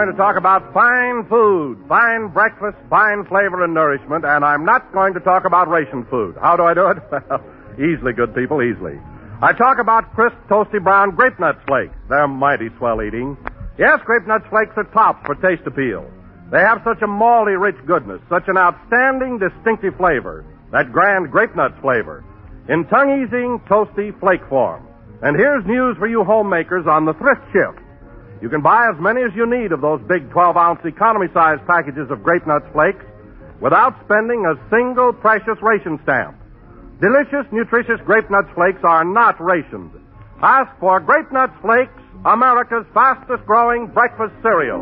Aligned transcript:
Going 0.00 0.16
to 0.16 0.16
talk 0.16 0.38
about 0.38 0.72
fine 0.72 1.28
food, 1.28 1.76
fine 1.86 2.32
breakfast, 2.32 2.78
fine 2.88 3.22
flavor 3.28 3.62
and 3.62 3.74
nourishment, 3.74 4.24
and 4.24 4.42
I'm 4.42 4.64
not 4.64 4.90
going 4.94 5.12
to 5.12 5.20
talk 5.20 5.44
about 5.44 5.68
ration 5.68 6.06
food. 6.08 6.36
How 6.40 6.56
do 6.56 6.62
I 6.64 6.72
do 6.72 6.88
it? 6.88 6.96
Easily, 7.76 8.14
good 8.14 8.34
people, 8.34 8.62
easily. 8.62 8.96
I 9.42 9.52
talk 9.52 9.76
about 9.78 10.14
crisp, 10.14 10.36
toasty 10.48 10.82
brown 10.82 11.14
grape 11.14 11.38
nut 11.38 11.60
flakes. 11.66 11.92
They're 12.08 12.26
mighty 12.26 12.70
swell 12.78 13.02
eating. 13.02 13.36
Yes, 13.76 14.00
grape 14.06 14.26
nut 14.26 14.40
flakes 14.48 14.72
are 14.78 14.88
tops 14.88 15.20
for 15.26 15.34
taste 15.34 15.66
appeal. 15.66 16.10
They 16.50 16.60
have 16.60 16.80
such 16.82 17.02
a 17.02 17.06
malty 17.06 17.60
rich 17.60 17.76
goodness, 17.84 18.22
such 18.30 18.48
an 18.48 18.56
outstanding 18.56 19.36
distinctive 19.36 19.98
flavor, 19.98 20.46
that 20.72 20.92
grand 20.92 21.30
grape 21.30 21.54
nuts 21.54 21.76
flavor, 21.82 22.24
in 22.70 22.86
tongue-easing, 22.86 23.60
toasty 23.68 24.18
flake 24.18 24.48
form. 24.48 24.80
And 25.20 25.36
here's 25.36 25.66
news 25.66 25.98
for 25.98 26.08
you 26.08 26.24
homemakers 26.24 26.86
on 26.88 27.04
the 27.04 27.12
thrift 27.12 27.44
shift. 27.52 27.84
You 28.40 28.48
can 28.48 28.62
buy 28.62 28.88
as 28.88 28.96
many 28.98 29.22
as 29.22 29.30
you 29.36 29.44
need 29.44 29.72
of 29.72 29.80
those 29.80 30.00
big 30.08 30.30
12-ounce 30.30 30.80
economy 30.84 31.28
size 31.34 31.58
packages 31.66 32.10
of 32.10 32.22
grape 32.22 32.46
nuts 32.46 32.64
flakes 32.72 33.04
without 33.60 33.92
spending 34.04 34.44
a 34.48 34.56
single 34.72 35.12
precious 35.12 35.60
ration 35.60 36.00
stamp. 36.04 36.36
Delicious, 37.00 37.44
nutritious 37.52 38.00
grape 38.04 38.30
nuts 38.30 38.48
flakes 38.54 38.80
are 38.82 39.04
not 39.04 39.36
rationed. 39.40 39.92
Ask 40.42 40.72
for 40.80 41.00
Grape 41.00 41.30
Nuts 41.32 41.52
Flakes, 41.60 41.92
America's 42.24 42.86
fastest 42.94 43.44
growing 43.44 43.88
breakfast 43.88 44.32
cereal. 44.42 44.80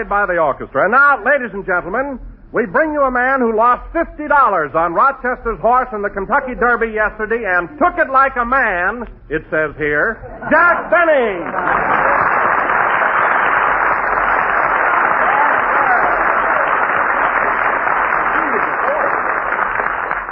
Played 0.00 0.08
by 0.08 0.26
the 0.26 0.38
orchestra. 0.40 0.84
And 0.84 0.92
now, 0.92 1.22
ladies 1.24 1.52
and 1.52 1.64
gentlemen, 1.66 2.18
we 2.52 2.64
bring 2.66 2.92
you 2.92 3.02
a 3.02 3.10
man 3.10 3.40
who 3.40 3.56
lost 3.56 3.92
$50 3.92 4.74
on 4.74 4.94
Rochester's 4.94 5.60
horse 5.60 5.88
in 5.92 6.02
the 6.02 6.08
Kentucky 6.08 6.54
Derby 6.58 6.92
yesterday 6.94 7.44
and 7.44 7.68
took 7.78 7.98
it 7.98 8.10
like 8.10 8.32
a 8.40 8.44
man, 8.44 9.04
it 9.28 9.42
says 9.50 9.76
here, 9.76 10.16
Jack 10.50 10.90
Benny. 10.90 11.44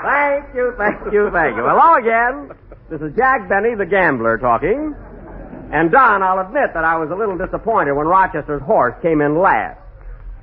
Thank 0.09 0.55
you, 0.55 0.73
thank 0.79 1.13
you, 1.13 1.31
thank 1.33 1.57
you. 1.57 1.65
Hello 1.69 2.01
again. 2.01 2.57
This 2.89 3.01
is 3.03 3.15
Jack 3.17 3.49
Benny, 3.49 3.75
the 3.77 3.85
gambler, 3.85 4.39
talking. 4.39 4.97
And 5.73 5.91
Don, 5.93 6.23
I'll 6.23 6.41
admit 6.41 6.73
that 6.75 6.85
I 6.85 6.97
was 6.97 7.11
a 7.11 7.15
little 7.15 7.37
disappointed 7.37 7.93
when 7.93 8.07
Rochester's 8.07 8.63
horse 8.63 8.95
came 9.03 9.21
in 9.21 9.39
last. 9.39 9.79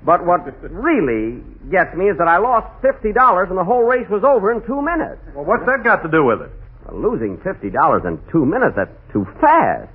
But 0.06 0.24
what 0.24 0.46
really 0.62 1.42
gets 1.72 1.96
me 1.98 2.10
is 2.14 2.18
that 2.20 2.28
I 2.28 2.38
lost 2.38 2.68
fifty 2.82 3.12
dollars 3.12 3.48
and 3.50 3.58
the 3.58 3.64
whole 3.64 3.82
race 3.82 4.08
was 4.10 4.24
over 4.24 4.52
in 4.54 4.62
two 4.62 4.80
minutes. 4.82 5.18
Well, 5.34 5.46
what's 5.46 5.66
that 5.66 5.84
got 5.84 6.04
to 6.04 6.10
do 6.10 6.24
with 6.24 6.42
it? 6.42 6.52
Well, 6.86 7.02
losing 7.02 7.42
fifty 7.42 7.72
dollars 7.72 8.04
in 8.06 8.22
two 8.32 8.46
minutes—that's 8.46 8.94
too 9.12 9.26
fast. 9.42 9.90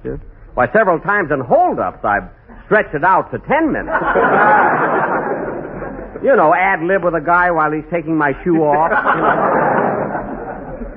Why, 0.54 0.66
several 0.72 0.98
times 0.98 1.30
in 1.30 1.38
holdups 1.38 2.02
I've 2.02 2.26
stretched 2.66 2.92
it 2.94 3.04
out 3.04 3.30
to 3.30 3.38
ten 3.46 3.70
minutes. 3.70 3.94
you 6.26 6.34
know, 6.34 6.52
ad 6.58 6.82
lib 6.82 7.04
with 7.04 7.14
a 7.14 7.22
guy 7.24 7.52
while 7.52 7.70
he's 7.70 7.86
taking 7.88 8.18
my 8.18 8.32
shoe 8.42 8.64
off. 8.66 8.90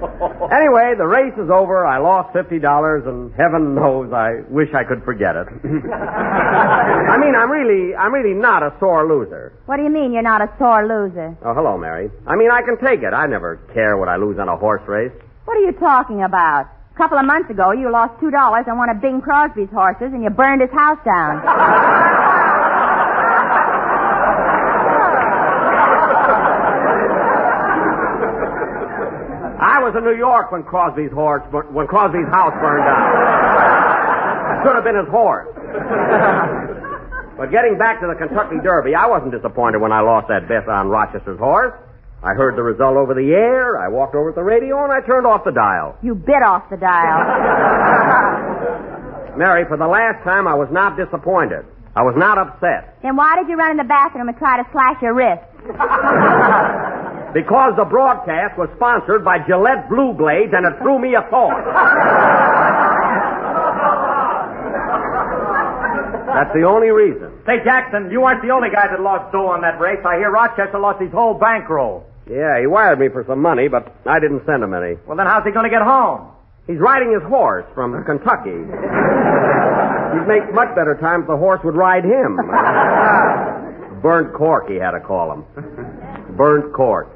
Anyway, 0.03 0.93
the 0.97 1.07
race 1.07 1.33
is 1.39 1.49
over. 1.49 1.85
I 1.85 1.97
lost 1.99 2.33
fifty 2.33 2.59
dollars, 2.59 3.03
and 3.05 3.31
heaven 3.35 3.75
knows 3.75 4.11
I 4.11 4.41
wish 4.49 4.69
I 4.73 4.83
could 4.83 5.03
forget 5.03 5.35
it. 5.35 5.47
I 5.63 7.17
mean, 7.17 7.35
I'm 7.35 7.49
really, 7.49 7.95
I'm 7.95 8.13
really 8.13 8.33
not 8.33 8.63
a 8.63 8.75
sore 8.79 9.07
loser. 9.07 9.53
What 9.65 9.77
do 9.77 9.83
you 9.83 9.89
mean 9.89 10.11
you're 10.13 10.21
not 10.21 10.41
a 10.41 10.49
sore 10.57 10.83
loser? 10.87 11.35
Oh, 11.43 11.53
hello, 11.53 11.77
Mary. 11.77 12.11
I 12.27 12.35
mean, 12.35 12.51
I 12.51 12.61
can 12.61 12.77
take 12.77 13.01
it. 13.03 13.13
I 13.13 13.27
never 13.27 13.57
care 13.73 13.97
what 13.97 14.09
I 14.09 14.17
lose 14.17 14.37
on 14.39 14.49
a 14.49 14.57
horse 14.57 14.83
race. 14.87 15.11
What 15.45 15.57
are 15.57 15.61
you 15.61 15.73
talking 15.73 16.23
about? 16.23 16.67
A 16.93 16.97
couple 16.97 17.17
of 17.17 17.25
months 17.25 17.49
ago, 17.49 17.71
you 17.71 17.91
lost 17.91 18.19
two 18.19 18.29
dollars 18.29 18.65
on 18.67 18.77
one 18.77 18.89
of 18.89 19.01
Bing 19.01 19.21
Crosby's 19.21 19.69
horses, 19.73 20.13
and 20.13 20.23
you 20.23 20.29
burned 20.29 20.61
his 20.61 20.71
house 20.71 20.99
down. 21.03 21.41
was 29.83 29.93
in 29.99 30.03
New 30.07 30.15
York 30.15 30.51
when 30.51 30.63
Crosby's 30.63 31.11
horse, 31.11 31.43
when 31.51 31.87
Crosby's 31.87 32.27
house 32.31 32.55
burned 32.63 32.87
down. 32.87 34.63
Could 34.63 34.75
have 34.79 34.87
been 34.87 34.95
his 34.95 35.11
horse. 35.11 35.51
but 37.35 37.51
getting 37.51 37.77
back 37.77 37.99
to 37.99 38.07
the 38.07 38.15
Kentucky 38.15 38.63
Derby, 38.63 38.95
I 38.95 39.07
wasn't 39.07 39.35
disappointed 39.35 39.83
when 39.83 39.91
I 39.91 39.99
lost 39.99 40.27
that 40.31 40.47
bet 40.47 40.67
on 40.71 40.87
Rochester's 40.87 41.39
horse. 41.39 41.75
I 42.23 42.31
heard 42.39 42.55
the 42.55 42.63
result 42.63 42.95
over 42.95 43.13
the 43.13 43.35
air. 43.35 43.77
I 43.77 43.89
walked 43.91 44.15
over 44.15 44.31
to 44.31 44.35
the 44.35 44.43
radio 44.43 44.81
and 44.87 44.93
I 44.93 45.01
turned 45.01 45.27
off 45.27 45.43
the 45.43 45.51
dial. 45.51 45.97
You 46.01 46.15
bit 46.15 46.39
off 46.39 46.69
the 46.71 46.77
dial. 46.77 47.19
Mary, 49.37 49.65
for 49.67 49.75
the 49.75 49.87
last 49.87 50.23
time, 50.23 50.47
I 50.47 50.55
was 50.55 50.69
not 50.71 50.95
disappointed. 50.95 51.65
I 51.95 52.01
was 52.01 52.15
not 52.15 52.37
upset. 52.39 52.95
then 53.03 53.17
why 53.17 53.35
did 53.35 53.49
you 53.49 53.57
run 53.57 53.71
in 53.71 53.77
the 53.77 53.83
bathroom 53.83 54.29
and 54.29 54.37
try 54.37 54.57
to 54.63 54.65
slash 54.71 55.01
your 55.01 55.13
wrist? 55.13 55.43
Because 57.33 57.73
the 57.75 57.85
broadcast 57.85 58.57
was 58.57 58.69
sponsored 58.75 59.25
by 59.25 59.39
Gillette 59.47 59.89
Blue 59.89 60.13
Blades 60.13 60.53
and 60.53 60.65
it 60.65 60.77
threw 60.79 60.99
me 60.99 61.15
a 61.15 61.21
thought. 61.29 61.65
That's 66.33 66.53
the 66.53 66.65
only 66.65 66.89
reason. 66.89 67.29
Say, 67.45 67.63
Jackson, 67.63 68.09
you 68.09 68.23
aren't 68.23 68.41
the 68.41 68.49
only 68.49 68.69
guy 68.69 68.87
that 68.89 68.99
lost 69.01 69.31
dough 69.31 69.47
on 69.53 69.61
that 69.61 69.79
race. 69.79 70.01
I 70.05 70.17
hear 70.17 70.31
Rochester 70.31 70.79
lost 70.79 71.01
his 71.01 71.11
whole 71.11 71.35
bankroll. 71.35 72.05
Yeah, 72.29 72.59
he 72.59 72.65
wired 72.67 72.99
me 72.99 73.09
for 73.09 73.23
some 73.27 73.39
money, 73.41 73.67
but 73.67 73.93
I 74.05 74.19
didn't 74.19 74.45
send 74.45 74.63
him 74.63 74.73
any. 74.73 74.95
Well, 75.05 75.17
then 75.17 75.27
how's 75.27 75.45
he 75.45 75.51
going 75.51 75.65
to 75.65 75.69
get 75.69 75.83
home? 75.83 76.31
He's 76.65 76.79
riding 76.79 77.13
his 77.13 77.21
horse 77.27 77.65
from 77.75 77.93
Kentucky. 78.05 78.55
He'd 78.55 80.27
make 80.27 80.53
much 80.53 80.73
better 80.73 80.97
time 80.99 81.21
if 81.21 81.27
the 81.27 81.37
horse 81.37 81.61
would 81.63 81.75
ride 81.75 82.05
him. 82.05 82.37
Burnt 84.01 84.33
cork, 84.33 84.69
he 84.69 84.75
had 84.75 84.91
to 84.91 85.01
call 85.01 85.31
him. 85.33 85.45
Burnt 86.35 86.73
cork. 86.73 87.12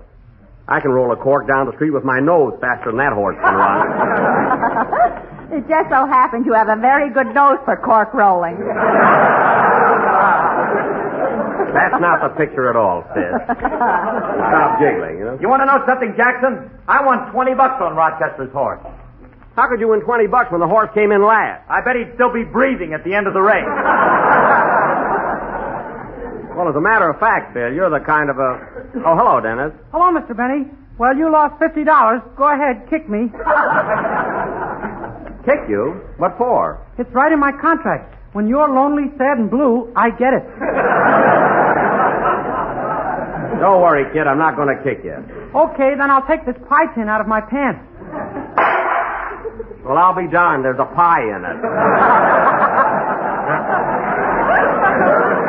I 0.67 0.79
can 0.81 0.91
roll 0.91 1.11
a 1.11 1.15
cork 1.15 1.47
down 1.47 1.65
the 1.65 1.73
street 1.73 1.91
with 1.91 2.03
my 2.03 2.19
nose 2.19 2.53
faster 2.59 2.91
than 2.91 2.97
that 2.97 3.13
horse 3.13 3.37
can 3.41 3.55
run. 3.55 5.23
It 5.47 5.63
just 5.69 5.87
so 5.89 6.05
happens 6.05 6.45
you 6.45 6.51
have 6.51 6.67
a 6.67 6.75
very 6.75 7.09
good 7.09 7.33
nose 7.33 7.57
for 7.63 7.77
cork 7.79 8.13
rolling. 8.13 8.59
That's 11.71 11.95
not 12.03 12.19
the 12.19 12.35
picture 12.35 12.69
at 12.69 12.75
all, 12.75 13.07
sis. 13.15 13.31
Stop 13.55 14.79
jiggling, 14.79 15.19
you 15.19 15.25
know. 15.25 15.37
You 15.39 15.47
want 15.47 15.61
to 15.63 15.65
know 15.65 15.79
something, 15.87 16.13
Jackson? 16.17 16.69
I 16.87 16.99
won 16.99 17.31
20 17.31 17.55
bucks 17.55 17.79
on 17.79 17.95
Rochester's 17.95 18.51
horse. 18.51 18.83
How 19.55 19.69
could 19.69 19.79
you 19.79 19.87
win 19.87 20.01
20 20.01 20.27
bucks 20.27 20.51
when 20.51 20.59
the 20.59 20.67
horse 20.67 20.89
came 20.93 21.11
in 21.11 21.23
last? 21.23 21.63
I 21.69 21.79
bet 21.79 21.95
he'd 21.95 22.11
still 22.15 22.31
be 22.33 22.43
breathing 22.43 22.91
at 22.93 23.03
the 23.05 23.15
end 23.15 23.25
of 23.27 23.33
the 23.33 23.41
race. 23.41 23.63
Well, 26.57 26.65
as 26.69 26.75
a 26.75 26.81
matter 26.81 27.07
of 27.07 27.19
fact, 27.21 27.53
Bill, 27.53 27.69
you're 27.71 27.91
the 27.93 28.01
kind 28.03 28.31
of 28.33 28.39
a. 28.41 28.57
Oh, 29.05 29.13
hello, 29.13 29.37
Dennis. 29.37 29.69
Hello, 29.93 30.09
Mr. 30.09 30.33
Benny. 30.33 30.65
Well, 30.97 31.13
you 31.15 31.29
lost 31.31 31.61
fifty 31.61 31.83
dollars. 31.85 32.19
Go 32.35 32.49
ahead, 32.49 32.89
kick 32.89 33.05
me. 33.07 33.29
Kick 35.45 35.69
you? 35.69 36.01
What 36.17 36.35
for? 36.37 36.81
It's 36.97 37.09
right 37.13 37.31
in 37.31 37.39
my 37.39 37.53
contract. 37.61 38.15
When 38.33 38.47
you're 38.49 38.67
lonely, 38.67 39.07
sad, 39.17 39.37
and 39.37 39.49
blue, 39.49 39.93
I 39.95 40.09
get 40.09 40.33
it. 40.33 40.43
Don't 43.61 43.79
worry, 43.79 44.03
kid. 44.11 44.27
I'm 44.27 44.37
not 44.39 44.57
going 44.57 44.75
to 44.75 44.83
kick 44.83 45.05
you. 45.05 45.13
Okay, 45.55 45.93
then 45.95 46.11
I'll 46.11 46.25
take 46.27 46.43
this 46.45 46.57
pie 46.67 46.87
tin 46.95 47.07
out 47.07 47.21
of 47.21 47.27
my 47.27 47.39
pants. 47.39 47.79
Well, 49.85 49.97
I'll 49.97 50.15
be 50.17 50.27
darned. 50.27 50.65
There's 50.65 50.79
a 50.81 50.85
pie 50.85 51.21
in 51.21 51.45
it. 51.45 51.57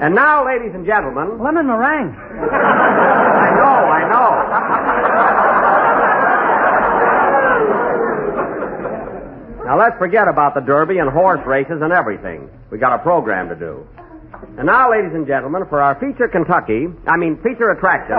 and 0.00 0.14
now, 0.14 0.44
ladies 0.46 0.72
and 0.74 0.86
gentlemen, 0.86 1.38
Lemon 1.42 1.66
meringue. 1.66 2.14
I 2.16 3.50
know, 3.56 3.76
I 3.90 4.08
know. 4.08 4.30
Now 9.66 9.78
let's 9.78 9.96
forget 9.98 10.26
about 10.26 10.54
the 10.54 10.60
Derby 10.60 10.98
and 10.98 11.08
horse 11.10 11.40
races 11.46 11.78
and 11.82 11.92
everything. 11.92 12.48
We 12.70 12.78
got 12.78 12.92
a 12.98 12.98
program 13.02 13.48
to 13.50 13.54
do. 13.54 13.86
And 14.56 14.66
now, 14.66 14.90
ladies 14.90 15.12
and 15.14 15.26
gentlemen, 15.26 15.64
for 15.68 15.80
our 15.82 15.94
feature 16.00 16.26
Kentucky, 16.26 16.86
I 17.06 17.16
mean 17.16 17.36
feature 17.42 17.70
attraction 17.70 18.16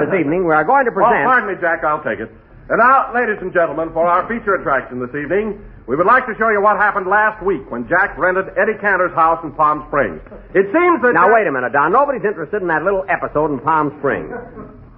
this 0.00 0.18
evening, 0.18 0.46
we 0.48 0.54
are 0.54 0.64
going 0.64 0.86
to 0.86 0.90
Well, 0.90 1.06
present. 1.06 1.26
pardon 1.28 1.48
me, 1.54 1.60
Jack. 1.60 1.84
I'll 1.84 2.02
take 2.02 2.18
it. 2.20 2.30
And 2.68 2.78
now, 2.78 3.10
ladies 3.14 3.38
and 3.40 3.52
gentlemen, 3.52 3.90
for 3.92 4.06
our 4.06 4.28
feature 4.28 4.54
attraction 4.54 5.00
this 5.00 5.10
evening, 5.14 5.58
we 5.88 5.96
would 5.96 6.06
like 6.06 6.26
to 6.26 6.34
show 6.38 6.50
you 6.50 6.60
what 6.62 6.76
happened 6.76 7.08
last 7.08 7.42
week 7.44 7.66
when 7.70 7.88
Jack 7.88 8.16
rented 8.16 8.46
Eddie 8.54 8.78
Cantor's 8.80 9.14
house 9.14 9.42
in 9.42 9.50
Palm 9.52 9.82
Springs. 9.88 10.20
It 10.54 10.70
seems 10.70 11.02
that 11.02 11.12
Now, 11.14 11.26
Jack- 11.26 11.34
wait 11.34 11.46
a 11.48 11.52
minute, 11.52 11.72
Don. 11.72 11.90
Nobody's 11.90 12.22
interested 12.24 12.62
in 12.62 12.68
that 12.68 12.84
little 12.84 13.04
episode 13.08 13.50
in 13.50 13.58
Palm 13.58 13.90
Springs. 13.98 14.30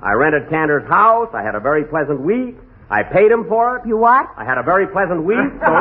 I 0.03 0.13
rented 0.13 0.51
Cantor's 0.51 0.87
house. 0.89 1.29
I 1.33 1.43
had 1.43 1.55
a 1.55 1.61
very 1.61 1.85
pleasant 1.85 2.21
week. 2.21 2.57
I 2.91 3.03
paid 3.05 3.31
him 3.33 3.49
for 3.49 3.77
it. 3.79 3.87
You 3.87 3.97
what? 3.97 4.29
I 4.37 4.45
had 4.45 4.59
a 4.59 4.63
very 4.63 4.87
pleasant 4.87 5.25
week. 5.25 5.39
So 5.65 5.73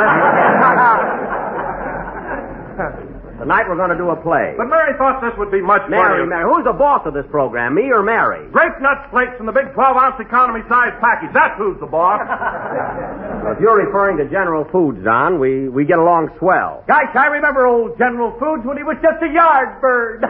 listen. 2.79 3.07
Tonight 3.41 3.65
we're 3.65 3.75
going 3.81 3.89
to 3.89 3.97
do 3.97 4.13
a 4.13 4.19
play. 4.21 4.53
But 4.53 4.69
Mary 4.69 4.93
thought 5.01 5.17
this 5.17 5.33
would 5.41 5.49
be 5.49 5.65
much 5.65 5.81
Mary, 5.89 6.21
funnier. 6.21 6.29
Mary, 6.29 6.45
who's 6.45 6.61
the 6.61 6.77
boss 6.77 7.01
of 7.09 7.17
this 7.17 7.25
program, 7.33 7.73
me 7.73 7.89
or 7.89 8.05
Mary? 8.05 8.45
Grape 8.53 8.77
nuts 8.77 9.09
flakes 9.09 9.33
in 9.41 9.49
the 9.49 9.51
big 9.51 9.73
12-ounce 9.73 10.21
economy 10.21 10.61
size 10.69 10.93
package. 11.01 11.33
That's 11.33 11.57
who's 11.57 11.81
the 11.81 11.89
boss. 11.89 12.21
Well, 13.41 13.53
if 13.57 13.59
you're 13.59 13.73
referring 13.73 14.21
to 14.21 14.29
General 14.29 14.69
Foods, 14.71 15.01
Don, 15.03 15.39
we, 15.41 15.67
we 15.67 15.83
get 15.83 15.97
along 15.97 16.29
swell. 16.37 16.85
Gosh, 16.85 17.09
I 17.17 17.25
remember 17.25 17.65
old 17.65 17.97
General 17.97 18.37
Foods 18.37 18.61
when 18.69 18.77
he 18.77 18.83
was 18.83 19.01
just 19.01 19.17
a 19.17 19.33
yard 19.33 19.81
bird. 19.81 20.21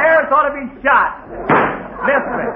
Harris 0.00 0.32
ought 0.32 0.48
to 0.48 0.56
be 0.56 0.64
shot. 0.80 1.28
Missed 2.08 2.32
me. 2.32 2.48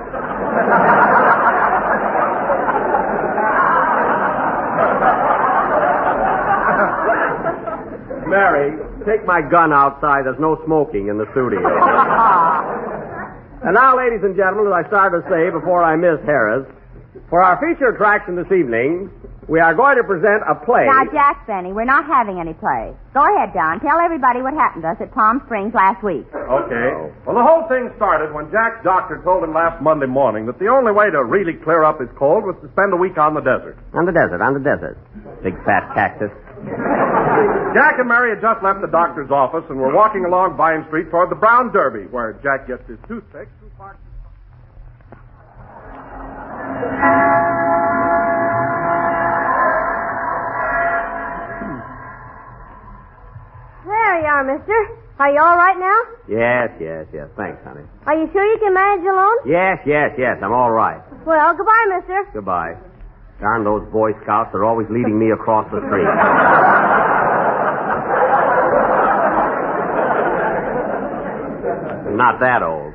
Mary, 8.27 8.77
take 9.07 9.25
my 9.27 9.41
gun 9.41 9.73
outside. 9.73 10.25
There's 10.27 10.39
no 10.41 10.59
smoking 10.67 11.09
in 11.09 11.19
the 11.19 11.27
studio. 11.33 11.59
and 13.65 13.75
now, 13.75 13.97
ladies 13.97 14.23
and 14.23 14.37
gentlemen, 14.37 14.73
as 14.73 14.85
I 14.85 14.89
started 14.89 15.23
to 15.23 15.29
say 15.31 15.51
before 15.51 15.83
I 15.83 15.97
miss 15.97 16.21
Harris, 16.27 16.67
for 17.31 17.43
our 17.43 17.57
feature 17.59 17.89
attraction 17.91 18.37
this 18.37 18.51
evening, 18.53 19.11
we 19.49 19.61
are 19.63 19.75
going 19.75 19.95
to 19.97 20.03
present 20.03 20.43
a 20.43 20.55
play. 20.59 20.87
Now, 20.91 21.07
Jack 21.11 21.47
Benny, 21.47 21.73
we're 21.73 21.87
not 21.87 22.07
having 22.07 22.39
any 22.43 22.53
play. 22.55 22.91
Go 23.15 23.23
ahead, 23.23 23.55
Don. 23.55 23.79
Tell 23.79 23.99
everybody 24.03 24.43
what 24.43 24.55
happened 24.55 24.83
to 24.83 24.91
us 24.91 24.99
at 25.01 25.15
Palm 25.15 25.41
Springs 25.47 25.73
last 25.75 26.03
week. 26.03 26.27
Okay. 26.35 26.89
Well, 27.23 27.39
the 27.39 27.47
whole 27.47 27.63
thing 27.71 27.91
started 27.95 28.35
when 28.35 28.51
Jack's 28.51 28.83
doctor 28.83 29.23
told 29.23 29.45
him 29.47 29.55
last 29.55 29.79
Monday 29.83 30.07
morning 30.11 30.47
that 30.47 30.59
the 30.59 30.67
only 30.67 30.91
way 30.91 31.11
to 31.11 31.23
really 31.23 31.55
clear 31.55 31.85
up 31.87 32.01
his 32.03 32.11
cold 32.19 32.43
was 32.43 32.59
to 32.63 32.69
spend 32.75 32.91
a 32.93 32.99
week 32.99 33.19
on 33.19 33.35
the 33.35 33.43
desert. 33.43 33.79
On 33.95 34.05
the 34.05 34.13
desert, 34.13 34.43
on 34.43 34.55
the 34.55 34.63
desert. 34.63 34.99
Big 35.43 35.55
fat 35.63 35.95
cactus. 35.95 36.31
Jack 37.75 37.99
and 37.99 38.09
Mary 38.09 38.31
had 38.33 38.41
just 38.41 38.63
left 38.65 38.81
the 38.81 38.89
doctor's 38.89 39.31
office 39.31 39.65
and 39.69 39.79
were 39.79 39.93
walking 39.93 40.25
along 40.25 40.57
Vine 40.57 40.85
Street 40.89 41.11
toward 41.11 41.31
the 41.31 41.37
Brown 41.37 41.73
Derby, 41.73 42.07
where 42.11 42.33
Jack 42.43 42.67
gets 42.67 42.87
his 42.89 42.99
toothpicks 43.09 43.53
and 43.61 43.71
parks. 43.77 44.01
There 53.87 54.21
you 54.21 54.27
are, 54.27 54.45
mister. 54.45 54.79
Are 55.19 55.31
you 55.33 55.41
all 55.41 55.57
right 55.57 55.79
now? 55.79 55.99
Yes, 56.29 56.69
yes, 56.81 57.07
yes. 57.13 57.29
Thanks, 57.37 57.63
honey. 57.65 57.85
Are 58.07 58.17
you 58.19 58.29
sure 58.33 58.45
you 58.45 58.59
can 58.59 58.75
manage 58.75 59.07
alone? 59.07 59.37
Yes, 59.47 59.79
yes, 59.87 60.11
yes. 60.19 60.37
I'm 60.43 60.53
all 60.53 60.71
right. 60.73 61.01
Well, 61.25 61.57
goodbye, 61.57 61.87
mister. 61.97 62.29
Goodbye. 62.35 62.75
Darn 63.41 63.65
those 63.65 63.87
Boy 63.93 64.13
Scouts. 64.25 64.51
They're 64.53 64.65
always 64.65 64.89
leading 64.91 65.19
me 65.19 65.31
across 65.31 65.71
the 65.71 65.81
street. 65.89 66.09
Not 72.17 72.41
that 72.41 72.63
old. 72.65 72.93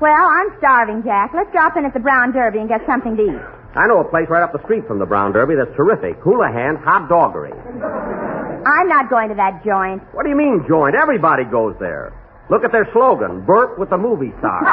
Well, 0.00 0.24
I'm 0.28 0.48
starving, 0.60 1.02
Jack. 1.02 1.32
Let's 1.34 1.50
drop 1.52 1.76
in 1.76 1.84
at 1.84 1.92
the 1.92 2.00
Brown 2.00 2.32
Derby 2.32 2.58
and 2.60 2.68
get 2.68 2.80
something 2.86 3.16
to 3.16 3.22
eat. 3.24 3.40
I 3.76 3.86
know 3.86 4.00
a 4.00 4.08
place 4.08 4.26
right 4.28 4.42
up 4.42 4.52
the 4.52 4.62
street 4.64 4.86
from 4.86 4.98
the 4.98 5.06
Brown 5.06 5.32
Derby 5.32 5.54
that's 5.56 5.74
terrific. 5.76 6.20
Houlihan's 6.20 6.82
Hot 6.84 7.08
Doggery. 7.08 7.52
I'm 7.54 8.88
not 8.88 9.08
going 9.08 9.28
to 9.30 9.34
that 9.36 9.64
joint. 9.64 10.02
What 10.12 10.24
do 10.24 10.28
you 10.30 10.36
mean, 10.36 10.64
joint? 10.68 10.94
Everybody 10.94 11.44
goes 11.44 11.74
there. 11.80 12.12
Look 12.50 12.64
at 12.64 12.72
their 12.72 12.88
slogan, 12.92 13.44
Burp 13.46 13.78
with 13.78 13.88
the 13.90 13.96
movie 13.98 14.32
star. 14.40 14.60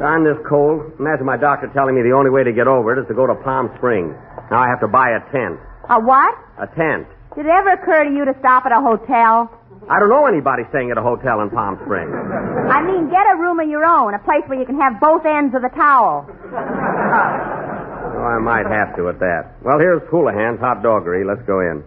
Darn 0.00 0.24
this 0.24 0.36
cold. 0.48 0.92
Imagine 0.98 1.26
my 1.26 1.36
doctor 1.36 1.68
telling 1.74 1.94
me 1.94 2.02
the 2.02 2.12
only 2.16 2.30
way 2.30 2.42
to 2.44 2.52
get 2.52 2.66
over 2.66 2.96
it 2.96 3.00
is 3.00 3.06
to 3.08 3.14
go 3.14 3.26
to 3.26 3.34
Palm 3.34 3.70
Springs. 3.76 4.14
Now 4.50 4.58
I 4.60 4.68
have 4.68 4.80
to 4.80 4.88
buy 4.88 5.10
a 5.16 5.20
tent. 5.32 5.60
A 5.88 6.00
what? 6.00 6.34
A 6.58 6.66
tent. 6.76 7.06
Did 7.36 7.44
it 7.44 7.52
ever 7.52 7.76
occur 7.76 8.04
to 8.04 8.10
you 8.10 8.24
to 8.24 8.34
stop 8.40 8.64
at 8.64 8.72
a 8.72 8.80
hotel? 8.80 9.52
I 9.92 10.00
don't 10.00 10.08
know 10.08 10.24
anybody 10.24 10.64
staying 10.70 10.90
at 10.90 10.96
a 10.96 11.02
hotel 11.02 11.42
in 11.44 11.50
Palm 11.50 11.78
Springs. 11.84 12.10
I 12.10 12.80
mean, 12.80 13.12
get 13.12 13.28
a 13.28 13.36
room 13.36 13.60
of 13.60 13.68
your 13.68 13.84
own, 13.84 14.14
a 14.14 14.18
place 14.18 14.42
where 14.46 14.58
you 14.58 14.64
can 14.64 14.80
have 14.80 14.98
both 14.98 15.22
ends 15.26 15.54
of 15.54 15.60
the 15.60 15.68
towel. 15.68 16.24
Oh, 16.26 18.24
I 18.24 18.40
might 18.40 18.64
have 18.66 18.96
to 18.96 19.08
at 19.10 19.20
that. 19.20 19.52
Well, 19.62 19.78
here's 19.78 20.00
Houlihan's 20.10 20.58
Hot 20.60 20.82
Doggery. 20.82 21.24
Let's 21.28 21.44
go 21.46 21.60
in. 21.60 21.84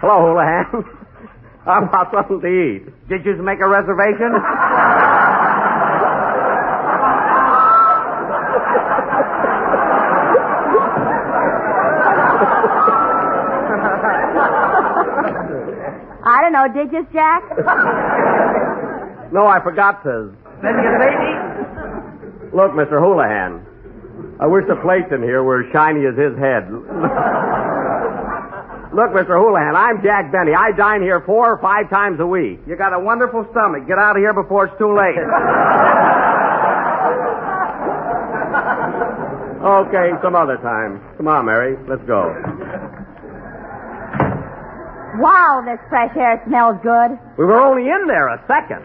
Hello, 0.00 0.32
Houlihan. 0.32 0.88
How 1.64 1.84
about 1.84 2.12
something 2.12 2.40
to 2.40 2.48
eat? 2.48 3.08
Did 3.08 3.24
you 3.24 3.36
make 3.42 3.60
a 3.60 3.68
reservation? 3.68 4.32
I 16.26 16.40
don't 16.42 16.52
know, 16.52 16.66
did 16.72 16.92
you, 16.92 17.06
Jack? 17.12 17.42
No, 19.32 19.46
I 19.48 19.58
forgot 19.64 20.04
to. 20.04 20.30
Then 20.62 20.74
you 20.78 20.90
say 21.02 21.10
eat. 21.10 22.54
Look, 22.54 22.70
Mr. 22.78 23.02
Houlihan. 23.02 23.66
I 24.38 24.46
wish 24.46 24.62
the 24.70 24.76
plates 24.78 25.10
in 25.10 25.22
here 25.26 25.42
were 25.42 25.66
as 25.66 25.72
shiny 25.74 26.06
as 26.06 26.14
his 26.14 26.38
head. 26.38 26.70
Look, 28.94 29.10
Mr. 29.10 29.34
Houlihan, 29.34 29.74
I'm 29.74 29.98
Jack 30.06 30.30
Benny. 30.30 30.54
I 30.54 30.70
dine 30.70 31.02
here 31.02 31.20
four 31.26 31.50
or 31.50 31.58
five 31.58 31.90
times 31.90 32.20
a 32.20 32.26
week. 32.26 32.60
You 32.64 32.76
got 32.76 32.94
a 32.94 33.00
wonderful 33.00 33.44
stomach. 33.50 33.88
Get 33.88 33.98
out 33.98 34.14
of 34.14 34.22
here 34.22 34.34
before 34.34 34.66
it's 34.70 34.78
too 34.78 34.94
late. 34.94 35.18
Okay, 39.64 40.12
some 40.22 40.36
other 40.36 40.58
time. 40.58 41.00
Come 41.16 41.26
on, 41.26 41.46
Mary. 41.46 41.78
Let's 41.88 42.04
go. 42.04 42.28
Wow, 45.18 45.62
this 45.64 45.78
fresh 45.88 46.14
air 46.16 46.42
smells 46.46 46.76
good. 46.82 47.18
We 47.38 47.44
were 47.44 47.60
only 47.60 47.88
in 47.88 48.06
there 48.06 48.28
a 48.28 48.42
second. 48.48 48.82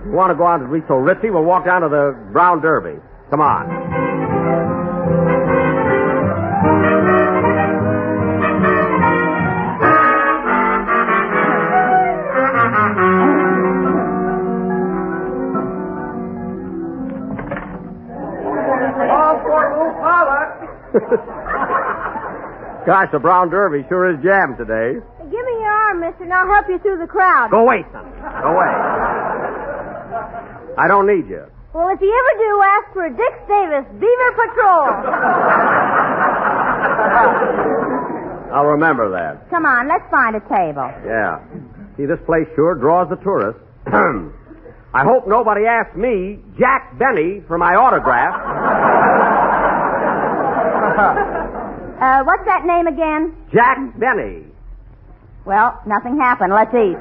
If 0.00 0.06
you 0.06 0.12
want 0.12 0.30
to 0.30 0.34
go 0.34 0.44
on 0.44 0.60
to 0.60 0.66
reach 0.66 0.84
so 0.88 0.94
ritzy, 0.94 1.32
we'll 1.32 1.44
walk 1.44 1.64
down 1.64 1.82
to 1.82 1.88
the 1.88 2.16
Brown 2.32 2.60
Derby. 2.60 2.98
Come 3.30 3.40
on. 3.40 3.70
All 19.10 19.34
for 19.42 19.62
Lou 19.76 19.90
Pollock. 20.00 20.50
Gosh, 22.90 23.06
the 23.12 23.22
Brown 23.22 23.50
Derby 23.54 23.86
sure 23.86 24.10
is 24.10 24.18
jammed 24.18 24.58
today. 24.58 24.98
Give 24.98 25.44
me 25.46 25.54
your 25.62 25.70
arm, 25.70 26.00
mister, 26.02 26.26
and 26.26 26.34
I'll 26.34 26.50
help 26.50 26.66
you 26.66 26.82
through 26.82 26.98
the 26.98 27.06
crowd. 27.06 27.54
Go 27.54 27.62
away, 27.62 27.86
son. 27.94 28.02
Go 28.18 28.50
away. 28.50 28.72
I 30.74 30.90
don't 30.90 31.06
need 31.06 31.30
you. 31.30 31.46
Well, 31.70 31.86
if 31.94 32.02
you 32.02 32.10
ever 32.10 32.34
do, 32.42 32.50
ask 32.66 32.90
for 32.90 33.06
Dick 33.14 33.46
Davis, 33.46 33.86
Beaver 33.94 34.32
Patrol. 34.34 34.90
I'll 38.58 38.66
remember 38.74 39.06
that. 39.14 39.48
Come 39.50 39.66
on, 39.66 39.86
let's 39.86 40.10
find 40.10 40.34
a 40.34 40.42
table. 40.50 40.90
Yeah. 41.06 41.38
See, 41.94 42.06
this 42.10 42.18
place 42.26 42.50
sure 42.56 42.74
draws 42.74 43.06
the 43.08 43.22
tourists. 43.22 43.62
I 43.86 45.04
hope 45.06 45.28
nobody 45.28 45.62
asks 45.64 45.94
me, 45.94 46.42
Jack 46.58 46.98
Benny, 46.98 47.46
for 47.46 47.56
my 47.56 47.76
autograph. 47.76 48.34
Uh, 52.00 52.22
what's 52.24 52.44
that 52.46 52.64
name 52.64 52.86
again? 52.86 53.36
Jack 53.52 53.76
Benny. 53.98 54.46
Well, 55.44 55.78
nothing 55.86 56.16
happened. 56.18 56.52
Let's 56.52 56.72
eat. 56.72 56.96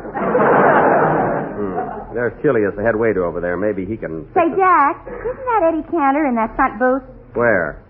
Hmm. 1.56 2.14
There's 2.14 2.34
Chilius, 2.42 2.74
the 2.76 2.84
head 2.84 2.96
waiter 2.96 3.24
over 3.26 3.40
there. 3.40 3.56
Maybe 3.56 3.86
he 3.86 3.96
can. 3.96 4.28
Say, 4.34 4.50
Jack, 4.58 5.08
isn't 5.08 5.46
that 5.46 5.72
Eddie 5.72 5.88
Cantor 5.90 6.26
in 6.28 6.36
that 6.36 6.54
front 6.56 6.80
booth? 6.80 7.04
Where? 7.34 7.82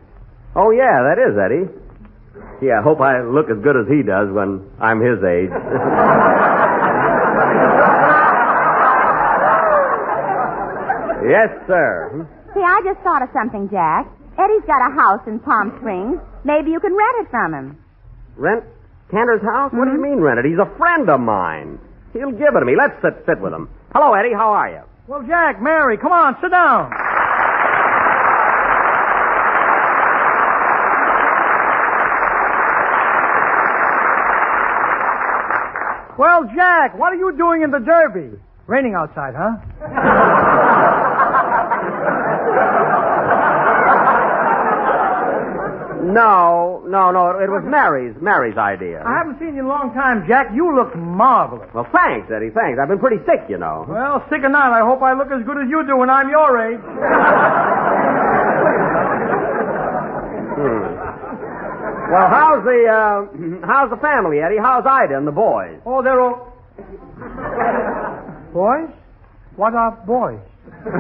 Oh, 0.55 0.69
yeah, 0.71 1.01
that 1.09 1.17
is 1.17 1.37
Eddie. 1.37 1.69
Yeah, 2.61 2.79
I 2.79 2.83
hope 2.83 2.99
I 3.01 3.21
look 3.21 3.49
as 3.49 3.57
good 3.63 3.77
as 3.77 3.87
he 3.87 4.03
does 4.03 4.29
when 4.31 4.69
I'm 4.79 4.99
his 5.01 5.23
age. 5.23 5.49
yes, 11.25 11.49
sir. 11.67 12.27
See, 12.53 12.61
I 12.61 12.81
just 12.83 12.99
thought 13.01 13.21
of 13.21 13.29
something, 13.33 13.69
Jack. 13.69 14.07
Eddie's 14.39 14.63
got 14.63 14.79
a 14.79 14.95
house 14.95 15.27
in 15.27 15.39
Palm 15.39 15.75
Springs. 15.79 16.17
Maybe 16.45 16.71
you 16.71 16.79
can 16.79 16.95
rent 16.95 17.15
it 17.19 17.27
from 17.29 17.53
him. 17.53 17.83
Rent 18.37 18.63
Cantor's 19.11 19.41
house? 19.41 19.73
What 19.73 19.85
do 19.85 19.91
you 19.91 19.97
mm-hmm. 19.99 20.15
mean 20.15 20.21
rent 20.21 20.39
it? 20.39 20.45
He's 20.45 20.61
a 20.61 20.69
friend 20.77 21.09
of 21.09 21.19
mine. 21.19 21.79
He'll 22.13 22.31
give 22.31 22.55
it 22.55 22.59
to 22.59 22.65
me. 22.65 22.75
Let's 22.77 22.95
sit, 23.01 23.25
sit 23.25 23.41
with 23.41 23.51
him. 23.51 23.67
Hello, 23.91 24.13
Eddie. 24.13 24.33
How 24.33 24.53
are 24.55 24.69
you? 24.69 24.81
Well, 25.07 25.23
Jack, 25.27 25.61
Mary, 25.61 25.97
come 25.97 26.13
on, 26.13 26.37
sit 26.41 26.51
down. 26.51 26.93
Well, 36.17 36.43
Jack, 36.55 36.97
what 36.97 37.13
are 37.13 37.15
you 37.15 37.35
doing 37.35 37.63
in 37.63 37.71
the 37.71 37.79
Derby? 37.79 38.37
Raining 38.67 38.93
outside, 38.93 39.33
huh? 39.35 40.35
No, 46.09 46.81
no, 46.87 47.11
no. 47.11 47.37
It 47.37 47.49
was 47.49 47.61
Mary's, 47.65 48.15
Mary's 48.21 48.57
idea. 48.57 49.03
I 49.05 49.17
haven't 49.19 49.37
seen 49.37 49.53
you 49.53 49.61
in 49.61 49.65
a 49.65 49.69
long 49.69 49.93
time, 49.93 50.25
Jack. 50.27 50.47
You 50.53 50.73
look 50.75 50.95
marvelous. 50.95 51.69
Well, 51.73 51.85
thanks, 51.93 52.31
Eddie. 52.33 52.49
Thanks. 52.49 52.79
I've 52.81 52.87
been 52.89 52.99
pretty 52.99 53.21
sick, 53.29 53.45
you 53.47 53.57
know. 53.57 53.85
Well, 53.87 54.25
sick 54.29 54.41
or 54.41 54.49
not, 54.49 54.73
I 54.73 54.81
hope 54.81 55.01
I 55.03 55.13
look 55.13 55.29
as 55.29 55.45
good 55.45 55.61
as 55.61 55.69
you 55.69 55.85
do 55.85 55.97
when 55.97 56.09
I'm 56.09 56.29
your 56.29 56.49
age. 56.57 56.81
Hmm. 60.59 60.81
Well, 62.09 62.27
how's 62.27 62.63
the 62.65 62.79
uh, 62.89 63.67
how's 63.69 63.89
the 63.91 63.97
family, 64.01 64.39
Eddie? 64.41 64.57
How's 64.57 64.85
Ida 64.85 65.15
and 65.15 65.27
the 65.27 65.31
boys? 65.31 65.77
Oh, 65.85 66.01
they're 66.01 66.19
all. 66.19 66.51
boys? 68.51 68.89
What 69.55 69.75
are 69.75 69.91
boys? 70.07 70.39
Boys. 70.79 70.95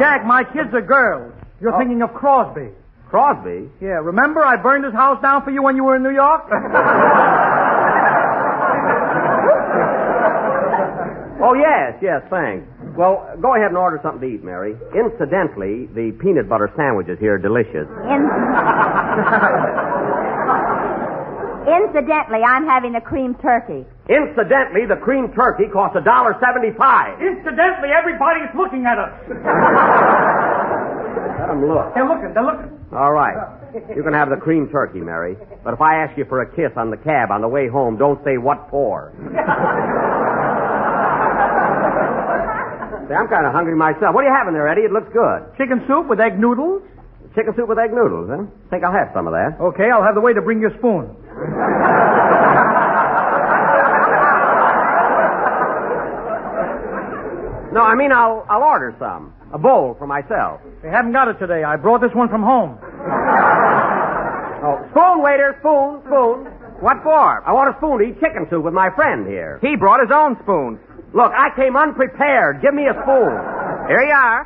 Jack, 0.00 0.24
my 0.24 0.44
kids 0.44 0.72
are 0.72 0.80
girls. 0.80 1.29
You're 1.60 1.74
oh. 1.74 1.78
thinking 1.78 2.02
of 2.02 2.14
Crosby. 2.14 2.68
Crosby. 3.08 3.68
Yeah, 3.80 4.00
remember 4.00 4.44
I 4.44 4.56
burned 4.56 4.84
his 4.84 4.94
house 4.94 5.20
down 5.20 5.42
for 5.44 5.50
you 5.50 5.62
when 5.62 5.76
you 5.76 5.84
were 5.84 5.96
in 5.96 6.02
New 6.02 6.14
York? 6.14 6.48
Oh 11.40 11.54
yes, 11.54 11.96
yes. 12.02 12.20
Thanks. 12.28 12.68
Well, 12.96 13.24
go 13.40 13.54
ahead 13.56 13.68
and 13.72 13.78
order 13.78 13.98
something 14.02 14.20
to 14.20 14.34
eat, 14.36 14.44
Mary. 14.44 14.76
Incidentally, 14.92 15.88
the 15.96 16.12
peanut 16.20 16.50
butter 16.50 16.70
sandwiches 16.76 17.18
here 17.18 17.36
are 17.36 17.38
delicious. 17.38 17.88
In... 18.04 18.20
Incidentally, 21.64 22.44
I'm 22.44 22.66
having 22.68 22.94
a 22.94 23.00
cream 23.00 23.34
turkey. 23.40 23.88
Incidentally, 24.08 24.84
the 24.84 25.00
cream 25.00 25.32
turkey 25.32 25.64
costs 25.72 25.96
a 25.96 26.04
dollar 26.04 26.36
seventy-five. 26.44 27.22
Incidentally, 27.22 27.88
everybody's 27.88 28.52
looking 28.54 28.84
at 28.84 28.98
us. 29.00 29.16
Let 31.50 31.56
'em 31.58 31.66
look. 31.66 31.94
They're 31.94 32.06
looking, 32.06 32.32
they're 32.32 32.44
looking. 32.46 32.70
All 32.94 33.12
right. 33.12 33.34
You 33.96 34.02
can 34.04 34.12
have 34.14 34.30
the 34.30 34.36
cream 34.36 34.68
turkey, 34.70 35.00
Mary. 35.00 35.36
But 35.64 35.74
if 35.74 35.80
I 35.80 35.96
ask 35.96 36.16
you 36.16 36.24
for 36.26 36.42
a 36.42 36.46
kiss 36.46 36.70
on 36.76 36.90
the 36.90 36.96
cab 36.96 37.30
on 37.32 37.40
the 37.40 37.48
way 37.48 37.66
home, 37.66 37.96
don't 37.96 38.22
say 38.24 38.38
what 38.38 38.68
for. 38.70 39.10
Say, 43.10 43.16
I'm 43.18 43.26
kind 43.26 43.44
of 43.44 43.50
hungry 43.52 43.74
myself. 43.74 44.14
What 44.14 44.22
are 44.22 44.28
you 44.28 44.34
having 44.34 44.54
there, 44.54 44.68
Eddie? 44.68 44.82
It 44.82 44.92
looks 44.92 45.10
good. 45.12 45.42
Chicken 45.58 45.82
soup 45.88 46.06
with 46.06 46.20
egg 46.20 46.38
noodles? 46.38 46.82
Chicken 47.34 47.52
soup 47.56 47.66
with 47.68 47.78
egg 47.78 47.90
noodles, 47.92 48.30
huh? 48.30 48.44
Think 48.70 48.84
I'll 48.84 48.92
have 48.94 49.10
some 49.12 49.26
of 49.26 49.32
that. 49.34 49.58
Okay, 49.58 49.90
I'll 49.90 50.04
have 50.06 50.14
the 50.14 50.20
waiter 50.20 50.40
bring 50.40 50.60
you 50.60 50.68
a 50.70 50.78
spoon. 50.78 51.10
No, 57.80 57.86
I 57.88 57.96
mean 57.96 58.12
I'll 58.12 58.44
I'll 58.50 58.62
order 58.62 58.92
some. 59.00 59.32
A 59.54 59.58
bowl 59.58 59.96
for 59.98 60.06
myself. 60.06 60.60
They 60.84 60.90
haven't 60.90 61.12
got 61.16 61.28
it 61.28 61.38
today. 61.40 61.64
I 61.64 61.76
brought 61.76 62.02
this 62.04 62.12
one 62.14 62.28
from 62.28 62.42
home. 62.42 62.76
Oh, 64.60 64.76
spoon, 64.92 65.24
waiter, 65.24 65.56
spoon, 65.64 66.04
spoon. 66.04 66.44
What 66.84 67.00
for? 67.02 67.40
I 67.48 67.52
want 67.56 67.72
a 67.72 67.74
spoon 67.80 67.96
to 67.96 68.04
eat 68.04 68.20
chicken 68.20 68.44
soup 68.52 68.60
with 68.62 68.74
my 68.76 68.90
friend 68.92 69.24
here. 69.26 69.56
He 69.64 69.72
brought 69.74 70.04
his 70.04 70.12
own 70.12 70.36
spoon. 70.44 70.76
Look, 71.16 71.32
I 71.32 71.48
came 71.56 71.80
unprepared. 71.80 72.60
Give 72.60 72.74
me 72.76 72.84
a 72.84 72.92
spoon. 72.92 73.32
Here 73.88 74.04
you 74.04 74.12
are. 74.12 74.44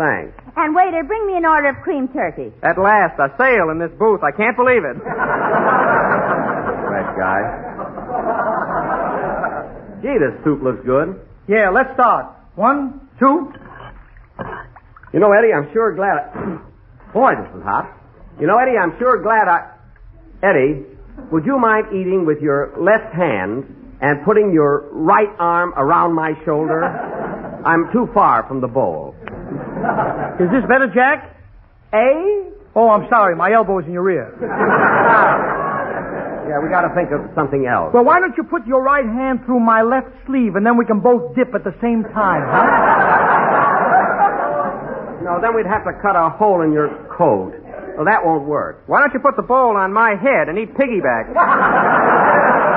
Thanks. 0.00 0.32
And 0.56 0.72
waiter, 0.74 1.04
bring 1.04 1.26
me 1.28 1.36
an 1.36 1.44
order 1.44 1.76
of 1.76 1.84
cream 1.84 2.08
turkey. 2.08 2.56
At 2.64 2.80
last, 2.80 3.20
a 3.20 3.28
sale 3.36 3.68
in 3.68 3.76
this 3.76 3.92
booth. 4.00 4.24
I 4.24 4.32
can't 4.32 4.56
believe 4.56 4.80
it. 4.88 4.96
That 4.96 7.08
guy. 7.20 7.40
Gee, 10.00 10.16
this 10.16 10.32
soup 10.40 10.64
looks 10.64 10.80
good. 10.88 11.20
Yeah, 11.52 11.68
let's 11.68 11.92
start. 11.92 12.32
One, 12.58 13.06
two. 13.20 13.52
You 15.14 15.20
know, 15.20 15.30
Eddie, 15.30 15.54
I'm 15.54 15.70
sure 15.72 15.94
glad. 15.94 16.18
I... 16.18 16.58
Boy, 17.14 17.30
this 17.38 17.54
is 17.54 17.62
hot. 17.62 17.86
You 18.40 18.48
know, 18.48 18.58
Eddie, 18.58 18.76
I'm 18.76 18.98
sure 18.98 19.22
glad 19.22 19.46
I. 19.46 19.78
Eddie, 20.42 20.82
would 21.30 21.46
you 21.46 21.56
mind 21.56 21.86
eating 21.94 22.26
with 22.26 22.40
your 22.40 22.74
left 22.76 23.14
hand 23.14 23.62
and 24.02 24.24
putting 24.24 24.52
your 24.52 24.90
right 24.90 25.30
arm 25.38 25.72
around 25.76 26.14
my 26.14 26.32
shoulder? 26.44 26.82
I'm 27.64 27.92
too 27.92 28.08
far 28.12 28.44
from 28.48 28.60
the 28.60 28.66
bowl. 28.66 29.14
Is 30.42 30.50
this 30.50 30.66
better, 30.68 30.90
Jack? 30.92 31.38
A? 31.94 32.50
Oh, 32.74 32.90
I'm 32.90 33.08
sorry. 33.08 33.36
My 33.36 33.52
elbow's 33.52 33.84
in 33.86 33.92
your 33.92 34.10
ear. 34.10 35.54
Yeah, 36.48 36.58
we 36.64 36.70
got 36.72 36.88
to 36.88 36.94
think 36.96 37.12
of 37.12 37.20
something 37.36 37.66
else. 37.68 37.92
Well, 37.92 38.04
why 38.04 38.20
don't 38.20 38.32
you 38.36 38.42
put 38.44 38.66
your 38.66 38.82
right 38.82 39.04
hand 39.04 39.44
through 39.44 39.60
my 39.60 39.82
left 39.82 40.08
sleeve 40.26 40.56
and 40.56 40.64
then 40.64 40.78
we 40.78 40.86
can 40.86 41.00
both 41.00 41.36
dip 41.36 41.52
at 41.54 41.62
the 41.62 41.74
same 41.80 42.02
time, 42.16 42.42
huh? 42.48 42.64
No, 45.28 45.36
then 45.42 45.54
we'd 45.54 45.66
have 45.66 45.84
to 45.84 45.92
cut 46.00 46.16
a 46.16 46.30
hole 46.30 46.62
in 46.62 46.72
your 46.72 46.88
coat. 47.12 47.52
Well, 47.96 48.06
that 48.06 48.24
won't 48.24 48.48
work. 48.48 48.82
Why 48.86 49.00
don't 49.00 49.12
you 49.12 49.20
put 49.20 49.36
the 49.36 49.42
bowl 49.42 49.76
on 49.76 49.92
my 49.92 50.14
head 50.16 50.48
and 50.48 50.56
eat 50.58 50.72
piggyback? 50.72 51.34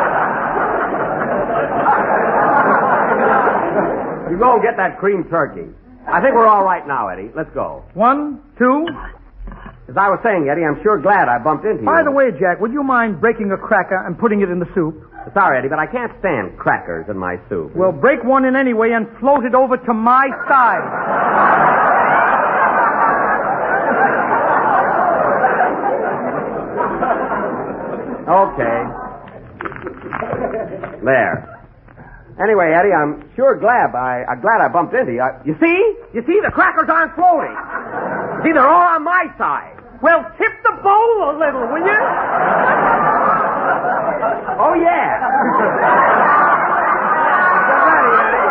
You 4.31 4.37
go 4.39 4.53
and 4.53 4.63
get 4.63 4.77
that 4.77 4.97
cream 4.97 5.25
turkey. 5.29 5.67
I 6.07 6.21
think 6.21 6.35
we're 6.35 6.47
all 6.47 6.63
right 6.63 6.87
now, 6.87 7.09
Eddie. 7.09 7.29
Let's 7.35 7.49
go. 7.53 7.83
One, 7.93 8.39
two. 8.57 8.87
As 9.91 9.97
I 9.99 10.07
was 10.07 10.19
saying, 10.23 10.47
Eddie, 10.47 10.63
I'm 10.63 10.79
sure 10.83 10.95
glad 11.03 11.27
I 11.27 11.35
bumped 11.43 11.65
into 11.67 11.83
you. 11.83 11.85
By 11.85 11.99
the 12.01 12.11
way, 12.15 12.31
Jack, 12.39 12.61
would 12.63 12.71
you 12.71 12.81
mind 12.81 13.19
breaking 13.19 13.51
a 13.51 13.57
cracker 13.59 13.99
and 14.07 14.17
putting 14.17 14.39
it 14.39 14.47
in 14.49 14.57
the 14.57 14.69
soup? 14.73 14.95
Sorry, 15.33 15.59
Eddie, 15.59 15.67
but 15.67 15.79
I 15.79 15.85
can't 15.85 16.13
stand 16.23 16.57
crackers 16.57 17.07
in 17.09 17.17
my 17.17 17.35
soup. 17.49 17.75
Well, 17.75 17.91
break 17.91 18.23
one 18.23 18.45
in 18.45 18.55
anyway 18.55 18.91
and 18.95 19.05
float 19.19 19.43
it 19.43 19.53
over 19.53 19.75
to 19.75 19.93
my 19.93 20.29
side. 20.47 21.91
Okay. 28.31 28.79
There. 31.03 31.35
Anyway, 32.41 32.71
Eddie, 32.73 32.93
I'm 32.93 33.27
sure 33.35 33.57
glad 33.59 33.93
I, 33.93 34.23
I'm 34.29 34.39
glad 34.41 34.61
I 34.61 34.69
bumped 34.71 34.93
into 34.95 35.11
you. 35.11 35.21
I- 35.21 35.41
you 35.43 35.55
see? 35.59 35.77
You 36.13 36.23
see, 36.25 36.39
the 36.43 36.51
crackers 36.51 36.87
aren't 36.89 37.13
floating. 37.15 37.53
See, 38.45 38.53
they're 38.53 38.67
all 38.67 38.95
on 38.95 39.03
my 39.03 39.25
side. 39.37 39.77
Well, 40.01 40.25
tip 40.37 40.53
the 40.65 40.73
bowl 40.81 41.29
a 41.29 41.37
little, 41.37 41.61
will 41.69 41.85
you? 41.85 41.99
Oh, 44.57 44.73
yeah. 44.73 45.21
Get 47.61 47.77
ready, 47.85 48.09
Eddie. 48.17 48.49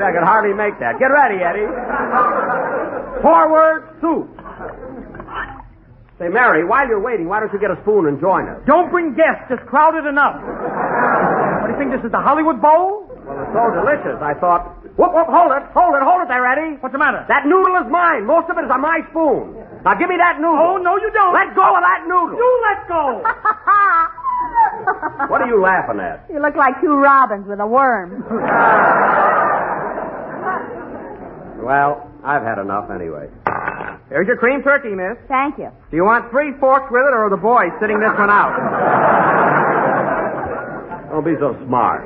Yeah, 0.00 0.08
I 0.08 0.12
can 0.12 0.24
hardly 0.24 0.52
make 0.52 0.76
that. 0.80 0.98
Get 1.00 1.08
ready, 1.08 1.40
Eddie. 1.40 1.68
Forward, 3.22 3.88
soup. 4.00 4.28
Say, 6.18 6.28
Mary, 6.28 6.64
while 6.64 6.86
you're 6.86 7.00
waiting, 7.02 7.26
why 7.26 7.40
don't 7.40 7.52
you 7.52 7.58
get 7.58 7.70
a 7.72 7.80
spoon 7.82 8.06
and 8.06 8.20
join 8.20 8.46
us? 8.48 8.60
Don't 8.66 8.90
bring 8.90 9.14
guests. 9.16 9.48
It's 9.50 9.62
crowded 9.66 10.04
enough. 10.06 10.36
What 10.44 11.66
do 11.66 11.72
you 11.72 11.78
think 11.78 11.90
this 11.90 12.04
is, 12.04 12.12
the 12.12 12.20
Hollywood 12.20 12.60
Bowl? 12.60 13.08
Well, 13.24 13.40
it's 13.40 13.52
so 13.56 13.64
delicious. 13.72 14.20
I 14.20 14.34
thought, 14.36 14.84
whoop, 15.00 15.12
whoop, 15.16 15.28
hold 15.32 15.52
it, 15.56 15.64
hold 15.72 15.96
it, 15.96 16.04
hold 16.04 16.20
it 16.22 16.28
there, 16.28 16.44
Eddie. 16.44 16.76
What's 16.84 16.92
the 16.92 17.00
matter? 17.00 17.24
That 17.28 17.46
noodle 17.48 17.72
is 17.80 17.88
mine. 17.88 18.26
Most 18.28 18.50
of 18.52 18.58
it 18.60 18.68
is 18.68 18.70
on 18.70 18.82
my 18.84 19.00
spoon. 19.10 19.56
Now 19.80 19.96
give 19.96 20.08
me 20.12 20.16
that 20.20 20.36
noodle. 20.40 20.60
Oh, 20.60 20.76
no, 20.76 20.96
you 21.00 21.08
don't. 21.12 21.32
Let 21.32 21.56
go 21.56 21.64
of 21.64 21.80
that 21.80 22.04
noodle. 22.04 22.36
You 22.36 22.50
let 22.68 22.84
go. 22.88 23.24
What 25.28 25.40
are 25.40 25.48
you 25.48 25.60
laughing 25.60 26.00
at? 26.00 26.26
You 26.30 26.40
look 26.40 26.54
like 26.54 26.80
two 26.80 26.94
robins 26.96 27.46
with 27.48 27.58
a 27.60 27.66
worm. 27.66 28.22
Well, 31.64 32.10
I've 32.22 32.42
had 32.42 32.58
enough 32.58 32.90
anyway. 32.90 33.28
Here's 34.10 34.26
your 34.26 34.36
cream 34.36 34.62
turkey, 34.62 34.90
miss. 34.90 35.16
Thank 35.28 35.56
you. 35.58 35.70
Do 35.90 35.96
you 35.96 36.04
want 36.04 36.30
three 36.30 36.52
forks 36.60 36.90
with 36.92 37.00
it, 37.02 37.12
or 37.14 37.24
are 37.24 37.30
the 37.30 37.38
boys 37.40 37.72
sitting 37.80 37.98
this 38.00 38.12
one 38.18 38.30
out? 38.30 38.52
Don't 41.10 41.24
be 41.24 41.34
so 41.40 41.56
smart. 41.66 42.04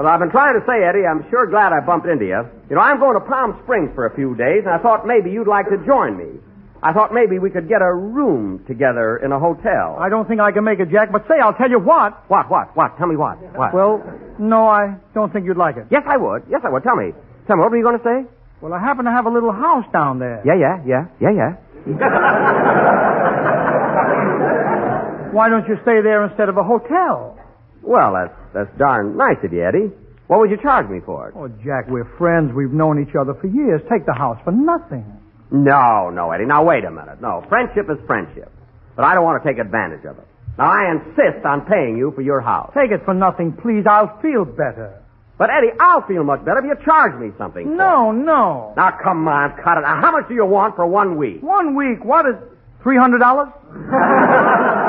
Well, 0.00 0.08
I've 0.08 0.18
been 0.18 0.32
trying 0.32 0.56
to 0.56 0.64
say, 0.64 0.80
Eddie, 0.80 1.04
I'm 1.04 1.28
sure 1.28 1.44
glad 1.44 1.76
I 1.76 1.84
bumped 1.84 2.08
into 2.08 2.24
you. 2.24 2.40
You 2.70 2.76
know, 2.76 2.80
I'm 2.80 2.98
going 2.98 3.12
to 3.12 3.20
Palm 3.20 3.60
Springs 3.64 3.90
for 3.94 4.06
a 4.06 4.14
few 4.16 4.34
days, 4.34 4.64
and 4.64 4.72
I 4.72 4.78
thought 4.80 5.04
maybe 5.04 5.28
you'd 5.28 5.46
like 5.46 5.68
to 5.68 5.76
join 5.84 6.16
me. 6.16 6.40
I 6.82 6.94
thought 6.94 7.12
maybe 7.12 7.38
we 7.38 7.50
could 7.50 7.68
get 7.68 7.82
a 7.82 7.92
room 7.92 8.64
together 8.64 9.18
in 9.20 9.30
a 9.30 9.38
hotel. 9.38 9.98
I 10.00 10.08
don't 10.08 10.26
think 10.26 10.40
I 10.40 10.52
can 10.52 10.64
make 10.64 10.80
it, 10.80 10.90
Jack, 10.90 11.12
but 11.12 11.28
say, 11.28 11.36
I'll 11.36 11.52
tell 11.52 11.68
you 11.68 11.78
what. 11.78 12.16
What, 12.30 12.48
what, 12.48 12.74
what? 12.74 12.96
Tell 12.96 13.08
me 13.08 13.16
what? 13.16 13.36
What? 13.52 13.74
Well, 13.74 14.00
no, 14.38 14.68
I 14.68 14.96
don't 15.12 15.30
think 15.34 15.44
you'd 15.44 15.58
like 15.60 15.76
it. 15.76 15.84
yes, 15.90 16.04
I 16.08 16.16
would. 16.16 16.44
Yes, 16.48 16.62
I 16.64 16.70
would. 16.70 16.82
Tell 16.82 16.96
me. 16.96 17.12
Tell 17.46 17.56
me, 17.56 17.60
what 17.60 17.70
were 17.70 17.76
you 17.76 17.84
going 17.84 17.98
to 17.98 18.04
say? 18.04 18.24
Well, 18.62 18.72
I 18.72 18.80
happen 18.80 19.04
to 19.04 19.10
have 19.10 19.26
a 19.26 19.30
little 19.30 19.52
house 19.52 19.84
down 19.92 20.18
there. 20.18 20.40
Yeah, 20.48 20.56
yeah, 20.56 20.80
yeah, 20.88 21.08
yeah, 21.20 21.32
yeah. 21.36 21.56
Why 25.36 25.50
don't 25.50 25.68
you 25.68 25.76
stay 25.82 26.00
there 26.00 26.24
instead 26.24 26.48
of 26.48 26.56
a 26.56 26.64
hotel? 26.64 27.36
Well, 27.82 28.12
that's, 28.14 28.34
that's 28.54 28.78
darn 28.78 29.16
nice 29.16 29.38
of 29.44 29.52
you, 29.52 29.64
Eddie. 29.64 29.90
What 30.26 30.40
would 30.40 30.50
you 30.50 30.58
charge 30.62 30.88
me 30.88 31.00
for 31.04 31.28
it? 31.28 31.34
Oh, 31.36 31.48
Jack, 31.64 31.88
we're 31.88 32.08
friends. 32.16 32.52
We've 32.54 32.70
known 32.70 33.02
each 33.02 33.16
other 33.18 33.34
for 33.34 33.48
years. 33.48 33.80
Take 33.90 34.06
the 34.06 34.14
house 34.14 34.38
for 34.44 34.52
nothing. 34.52 35.04
No, 35.50 36.10
no, 36.10 36.30
Eddie. 36.30 36.46
Now, 36.46 36.62
wait 36.64 36.84
a 36.84 36.90
minute. 36.90 37.20
No, 37.20 37.44
friendship 37.48 37.90
is 37.90 37.98
friendship. 38.06 38.52
But 38.94 39.04
I 39.06 39.14
don't 39.14 39.24
want 39.24 39.42
to 39.42 39.48
take 39.48 39.58
advantage 39.58 40.04
of 40.04 40.18
it. 40.18 40.26
Now, 40.56 40.70
I 40.70 40.92
insist 40.92 41.44
on 41.44 41.62
paying 41.66 41.96
you 41.96 42.12
for 42.14 42.22
your 42.22 42.40
house. 42.40 42.70
Take 42.76 42.92
it 42.92 43.04
for 43.04 43.14
nothing, 43.14 43.52
please. 43.60 43.84
I'll 43.90 44.20
feel 44.20 44.44
better. 44.44 45.02
But, 45.38 45.50
Eddie, 45.50 45.72
I'll 45.80 46.06
feel 46.06 46.22
much 46.22 46.44
better 46.44 46.58
if 46.58 46.66
you 46.66 46.84
charge 46.84 47.18
me 47.18 47.30
something. 47.38 47.76
No, 47.76 48.12
no. 48.12 48.74
Now, 48.76 48.92
come 49.02 49.26
on, 49.26 49.56
cut 49.64 49.78
it. 49.78 49.80
Now, 49.80 50.00
how 50.00 50.12
much 50.12 50.28
do 50.28 50.34
you 50.34 50.44
want 50.44 50.76
for 50.76 50.86
one 50.86 51.16
week? 51.16 51.42
One 51.42 51.74
week? 51.74 52.04
What 52.04 52.26
is. 52.26 52.36
$300? 52.84 53.52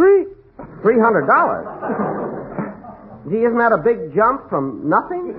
Three. 0.00 0.24
Three 0.80 0.96
hundred 0.96 1.28
dollars. 1.28 1.68
Gee, 3.28 3.44
isn't 3.44 3.58
that 3.60 3.68
a 3.76 3.76
big 3.84 4.16
jump 4.16 4.48
from 4.48 4.88
nothing? 4.88 5.36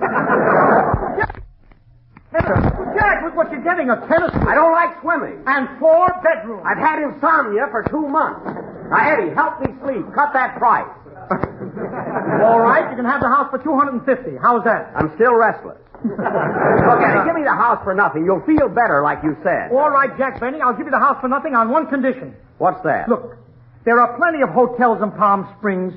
Jack, 2.94 3.26
look 3.26 3.34
what 3.34 3.50
you're 3.50 3.66
getting. 3.66 3.90
A 3.90 3.98
tennis 4.06 4.30
I 4.46 4.54
don't 4.54 4.70
like 4.70 4.94
swimming. 5.02 5.42
and 5.50 5.66
four 5.82 6.06
bedrooms. 6.22 6.62
I've 6.62 6.78
had 6.78 7.02
insomnia 7.02 7.66
for 7.74 7.82
two 7.90 8.06
months. 8.06 8.46
Now, 8.86 9.02
Eddie, 9.02 9.34
help 9.34 9.58
me 9.66 9.74
sleep. 9.82 10.06
Cut 10.14 10.30
that 10.32 10.54
price. 10.62 10.86
All 12.46 12.62
right, 12.62 12.86
you 12.90 12.94
can 12.96 13.04
have 13.04 13.18
the 13.20 13.28
house 13.34 13.50
for 13.50 13.58
two 13.58 13.74
hundred 13.74 13.98
and 13.98 14.04
fifty. 14.06 14.38
How's 14.38 14.62
that? 14.62 14.94
I'm 14.94 15.10
still 15.18 15.34
restless. 15.34 15.82
Look, 16.06 17.02
Eddie, 17.02 17.26
give 17.26 17.34
me 17.34 17.42
the 17.42 17.58
house 17.58 17.82
for 17.82 17.94
nothing. 17.98 18.22
You'll 18.24 18.46
feel 18.46 18.70
better, 18.70 19.02
like 19.02 19.26
you 19.26 19.34
said. 19.42 19.74
All 19.74 19.90
right, 19.90 20.14
Jack 20.16 20.38
Benny, 20.38 20.62
I'll 20.62 20.74
give 20.78 20.86
you 20.86 20.94
the 20.94 21.02
house 21.02 21.18
for 21.20 21.26
nothing 21.26 21.54
on 21.58 21.66
one 21.70 21.86
condition. 21.90 22.34
What's 22.58 22.78
that? 22.86 23.08
Look, 23.08 23.41
there 23.84 24.00
are 24.00 24.16
plenty 24.16 24.42
of 24.42 24.50
hotels 24.50 25.02
in 25.02 25.10
Palm 25.12 25.48
Springs. 25.58 25.92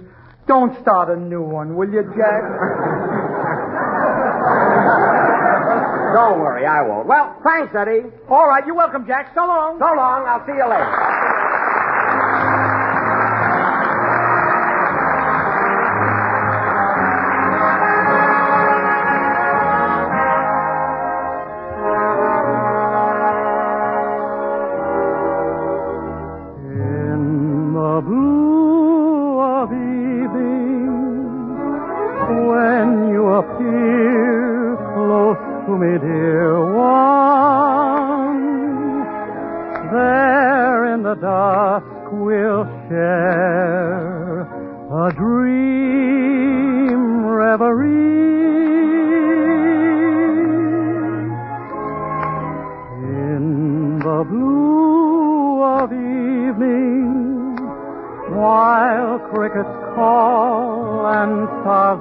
Don't 0.47 0.79
start 0.81 1.09
a 1.09 1.19
new 1.19 1.41
one, 1.41 1.75
will 1.75 1.89
you, 1.89 2.03
Jack? 2.15 2.41
Don't 6.13 6.39
worry, 6.39 6.65
I 6.65 6.81
won't. 6.81 7.07
Well, 7.07 7.35
thanks, 7.43 7.75
Eddie. 7.75 8.07
All 8.29 8.47
right, 8.47 8.65
you're 8.65 8.75
welcome, 8.75 9.05
Jack. 9.05 9.33
So 9.35 9.41
long. 9.45 9.77
So 9.79 9.85
long. 9.85 10.25
I'll 10.27 10.45
see 10.45 10.53
you 10.53 10.63
later. 10.69 11.24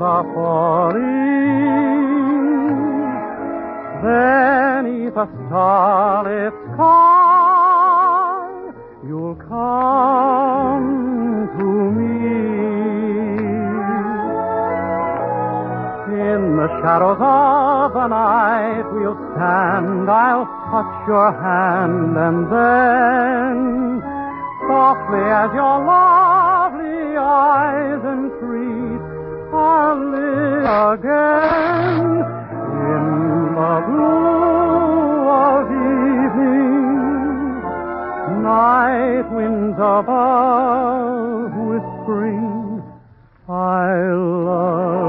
Falling, 0.04 1.02
beneath 4.02 5.16
a 5.16 5.26
starlit 5.46 6.54
sky, 6.74 8.44
you'll 9.06 9.38
come 9.48 10.88
to 11.56 11.66
me. 11.96 12.14
In 16.34 16.40
the 16.56 16.68
shadows 16.80 17.20
of 17.20 17.92
the 17.94 18.06
night 18.08 18.84
we'll 18.92 19.18
stand, 19.32 20.10
I'll 20.10 20.46
touch 20.70 20.94
your 21.08 21.32
hand 21.32 22.16
and 22.26 22.40
then, 22.52 24.02
softly 24.68 25.24
as 25.42 25.50
your 25.54 25.76
lovely 25.84 27.16
eyes 27.16 27.93
again 30.64 32.24
in 32.88 33.06
the 33.54 33.74
blue 33.86 35.28
of 35.28 35.68
evening. 35.68 36.84
Night 38.42 39.26
winds 39.30 39.78
above 39.78 41.52
whispering, 41.68 42.82
I 43.48 43.52
love 44.12 45.03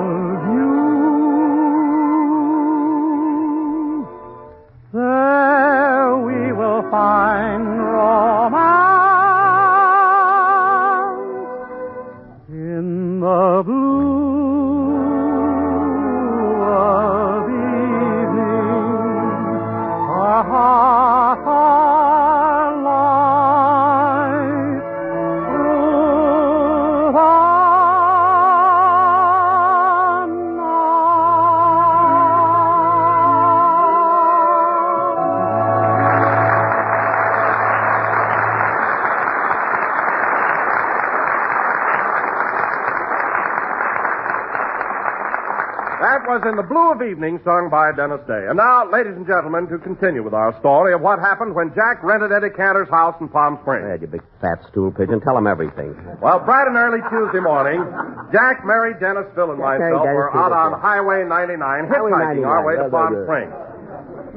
in 46.46 46.56
the 46.56 46.66
blue 46.66 46.94
of 46.94 47.02
evening, 47.02 47.42
sung 47.44 47.70
by 47.74 47.90
Dennis 47.92 48.22
Day. 48.30 48.46
And 48.48 48.58
now, 48.58 48.86
ladies 48.90 49.18
and 49.18 49.26
gentlemen, 49.26 49.66
to 49.68 49.78
continue 49.82 50.22
with 50.22 50.34
our 50.34 50.54
story 50.62 50.94
of 50.94 51.02
what 51.02 51.18
happened 51.20 51.54
when 51.58 51.74
Jack 51.74 52.06
rented 52.06 52.32
Eddie 52.32 52.54
Cantor's 52.54 52.90
house 52.90 53.18
in 53.20 53.30
Palm 53.30 53.58
Springs. 53.66 53.90
Ed, 53.90 54.02
you 54.02 54.08
big 54.08 54.24
fat 54.40 54.62
stool 54.70 54.94
pigeon. 54.94 55.22
Tell 55.22 55.38
him 55.38 55.50
everything. 55.50 55.98
Well, 56.22 56.40
bright 56.40 56.70
and 56.70 56.78
early 56.78 57.02
Tuesday 57.10 57.42
morning, 57.42 57.82
Jack, 58.30 58.62
Mary, 58.64 58.94
Dennis, 59.02 59.26
Phil, 59.34 59.50
and 59.50 59.60
myself 59.60 60.06
Dennis, 60.06 60.16
were 60.16 60.30
out 60.32 60.54
on 60.54 60.78
Phil. 60.78 60.82
Highway 60.82 61.26
99 61.26 61.60
Highway 61.90 62.12
hitchhiking 62.14 62.46
our 62.46 62.62
way 62.62 62.76
to 62.78 62.90
Palm 62.90 63.12
yeah, 63.12 63.20
yeah. 63.20 63.26
Springs. 63.26 63.54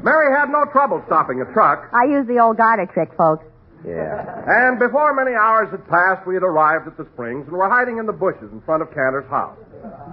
Mary 0.02 0.28
had 0.32 0.48
no 0.48 0.64
trouble 0.72 1.02
stopping 1.06 1.42
a 1.42 1.46
truck, 1.52 1.90
I 1.92 2.08
use 2.08 2.26
the 2.26 2.40
old 2.40 2.56
garter 2.56 2.86
trick, 2.86 3.10
folks. 3.16 3.44
Yeah. 3.86 4.42
and 4.46 4.78
before 4.78 5.14
many 5.14 5.38
hours 5.38 5.70
had 5.70 5.86
passed, 5.86 6.26
we 6.26 6.34
had 6.34 6.42
arrived 6.42 6.88
at 6.88 6.96
the 6.98 7.06
springs 7.14 7.46
and 7.46 7.54
were 7.54 7.70
hiding 7.70 7.98
in 7.98 8.06
the 8.06 8.12
bushes 8.12 8.50
in 8.50 8.60
front 8.62 8.82
of 8.82 8.90
Cantor's 8.90 9.28
house. 9.30 9.56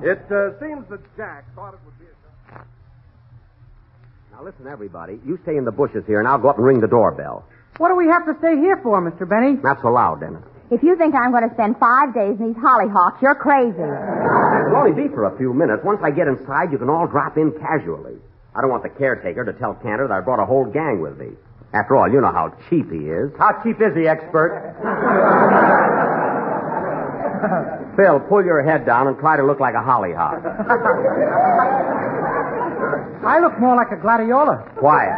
It 0.03 0.21
uh, 0.31 0.59
seems 0.59 0.87
that 0.89 1.01
Jack 1.17 1.45
thought 1.55 1.73
it 1.73 1.79
would 1.85 1.97
be 1.99 2.05
a... 2.05 2.15
Now 4.35 4.43
listen, 4.43 4.67
everybody. 4.67 5.17
You 5.25 5.39
stay 5.43 5.55
in 5.55 5.63
the 5.63 5.71
bushes 5.71 6.03
here, 6.05 6.19
and 6.19 6.27
I'll 6.27 6.37
go 6.37 6.49
up 6.49 6.57
and 6.57 6.65
ring 6.65 6.81
the 6.81 6.87
doorbell. 6.91 7.47
What 7.77 7.87
do 7.87 7.95
we 7.95 8.07
have 8.07 8.25
to 8.25 8.35
stay 8.39 8.57
here 8.57 8.77
for, 8.83 8.99
Mr. 8.99 9.27
Benny? 9.27 9.55
Not 9.63 9.81
so 9.81 9.87
loud, 9.89 10.19
Dennis. 10.19 10.43
If 10.71 10.83
you 10.83 10.97
think 10.97 11.15
I'm 11.15 11.31
going 11.31 11.47
to 11.47 11.53
spend 11.55 11.77
five 11.79 12.13
days 12.13 12.35
in 12.39 12.51
these 12.51 12.59
hollyhocks, 12.59 13.21
you're 13.21 13.35
crazy. 13.35 13.79
It'll 13.79 14.75
only 14.75 14.91
be 14.91 15.07
for 15.13 15.25
a 15.31 15.37
few 15.37 15.53
minutes. 15.53 15.83
Once 15.85 16.01
I 16.03 16.11
get 16.11 16.27
inside, 16.27 16.71
you 16.71 16.77
can 16.77 16.89
all 16.89 17.07
drop 17.07 17.37
in 17.37 17.53
casually. 17.59 18.17
I 18.55 18.61
don't 18.61 18.71
want 18.71 18.83
the 18.83 18.89
caretaker 18.89 19.45
to 19.45 19.53
tell 19.53 19.75
Cantor 19.75 20.07
that 20.07 20.13
I 20.13 20.19
brought 20.19 20.41
a 20.41 20.45
whole 20.45 20.65
gang 20.65 20.99
with 20.99 21.17
me. 21.17 21.31
After 21.73 21.95
all, 21.95 22.11
you 22.11 22.19
know 22.19 22.31
how 22.31 22.51
cheap 22.69 22.91
he 22.91 23.07
is. 23.07 23.31
How 23.37 23.61
cheap 23.63 23.79
is 23.79 23.93
the 23.95 24.07
expert? 24.07 24.75
Phil, 27.95 28.19
pull 28.27 28.43
your 28.43 28.63
head 28.63 28.85
down 28.85 29.07
and 29.07 29.17
try 29.17 29.37
to 29.37 29.43
look 29.45 29.59
like 29.59 29.75
a 29.75 29.81
hollyhock. 29.81 30.43
I 33.25 33.39
look 33.39 33.57
more 33.59 33.75
like 33.75 33.91
a 33.91 33.97
gladiola. 34.01 34.63
Quiet. 34.77 35.17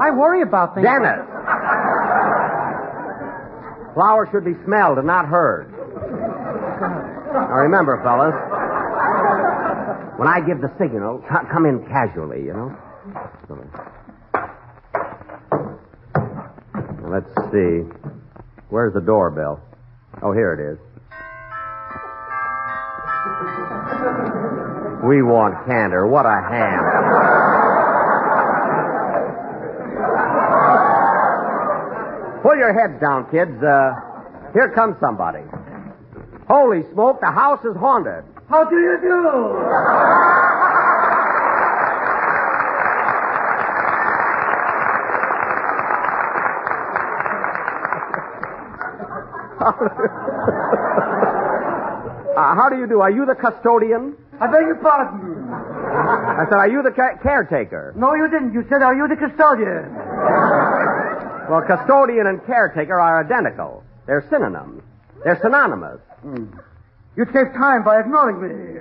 I 0.00 0.10
worry 0.10 0.42
about 0.42 0.74
things. 0.74 0.84
Dennis! 0.84 1.24
Flowers 3.94 4.28
should 4.32 4.44
be 4.44 4.54
smelled 4.64 4.98
and 4.98 5.06
not 5.06 5.26
heard. 5.28 5.70
Now 7.32 7.56
remember, 7.64 8.00
fellas, 8.02 8.34
when 10.18 10.28
I 10.28 10.40
give 10.40 10.60
the 10.60 10.70
signal, 10.78 11.24
come 11.50 11.66
in 11.66 11.86
casually, 11.86 12.44
you 12.44 12.52
know? 12.52 12.76
Let's 17.08 17.32
see. 17.52 17.84
Where's 18.68 18.94
the 18.94 19.00
doorbell? 19.00 19.60
Oh, 20.22 20.32
here 20.32 20.52
it 20.54 20.60
is. 20.72 20.91
We 25.02 25.20
want 25.20 25.66
Cantor. 25.66 26.06
What 26.06 26.26
a 26.26 26.38
ham. 26.48 26.78
Pull 32.42 32.56
your 32.56 32.72
heads 32.72 33.00
down, 33.00 33.30
kids. 33.30 33.50
Uh, 33.62 33.94
here 34.52 34.70
comes 34.74 34.96
somebody. 35.00 35.42
Holy 36.48 36.82
smoke, 36.92 37.20
the 37.20 37.30
house 37.30 37.64
is 37.64 37.76
haunted. 37.76 38.24
How 38.48 38.64
do 38.64 38.76
you 38.76 38.98
do? 39.02 39.18
Uh, 52.32 52.54
how 52.54 52.70
do 52.70 52.78
you 52.78 52.86
do? 52.86 53.02
Are 53.02 53.10
you 53.10 53.26
the 53.26 53.34
custodian? 53.34 54.16
I 54.42 54.46
beg 54.50 54.66
your 54.66 54.80
pardon. 54.82 55.22
I 55.54 56.42
said, 56.50 56.58
are 56.58 56.68
you 56.68 56.82
the 56.82 56.90
ca- 56.90 57.22
caretaker? 57.22 57.94
No, 57.96 58.14
you 58.18 58.26
didn't. 58.28 58.52
You 58.52 58.66
said, 58.68 58.82
are 58.82 58.94
you 58.94 59.06
the 59.06 59.14
custodian? 59.14 59.86
Well, 61.46 61.62
custodian 61.62 62.26
and 62.26 62.42
caretaker 62.46 62.98
are 62.98 63.22
identical. 63.22 63.84
They're 64.06 64.26
synonyms. 64.30 64.82
They're 65.22 65.38
synonymous. 65.42 66.00
Hmm. 66.22 66.46
You 67.14 67.24
save 67.26 67.52
time 67.54 67.84
by 67.84 68.00
ignoring 68.00 68.40
me. 68.42 68.80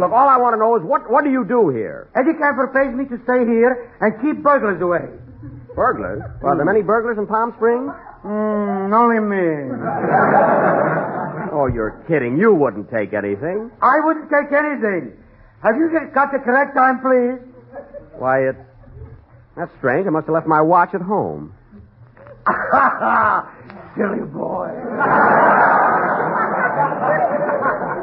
Look, 0.00 0.10
all 0.12 0.28
I 0.28 0.36
want 0.36 0.52
to 0.54 0.58
know 0.58 0.76
is 0.76 0.82
what, 0.82 1.08
what 1.10 1.22
do 1.24 1.30
you 1.30 1.44
do 1.46 1.70
here? 1.70 2.10
Eddie 2.18 2.34
Cantor 2.36 2.68
pays 2.74 2.92
me 2.92 3.04
to 3.06 3.16
stay 3.24 3.46
here 3.46 3.92
and 4.00 4.12
keep 4.20 4.42
burglars 4.42 4.82
away. 4.82 5.08
Burglars? 5.74 6.22
Well, 6.42 6.52
are 6.52 6.56
there 6.56 6.64
many 6.64 6.82
burglars 6.82 7.18
in 7.18 7.26
Palm 7.26 7.52
Springs? 7.56 7.90
Hmm, 8.22 8.92
only 8.92 9.20
me. 9.20 9.70
Oh, 11.52 11.66
you're 11.72 12.02
kidding. 12.08 12.36
You 12.36 12.54
wouldn't 12.54 12.90
take 12.90 13.12
anything. 13.14 13.70
I 13.80 13.96
wouldn't 14.04 14.28
take 14.30 14.52
anything. 14.52 15.12
Have 15.62 15.76
you 15.76 15.90
got 16.14 16.32
the 16.32 16.38
correct 16.38 16.76
time, 16.76 17.00
please? 17.00 17.38
Why, 18.18 18.48
it's. 18.48 18.58
That's 19.56 19.70
strange. 19.78 20.06
I 20.06 20.10
must 20.10 20.26
have 20.26 20.34
left 20.34 20.46
my 20.46 20.60
watch 20.60 20.94
at 20.94 21.02
home. 21.02 21.52
Silly 23.96 24.24
boy. 24.32 24.70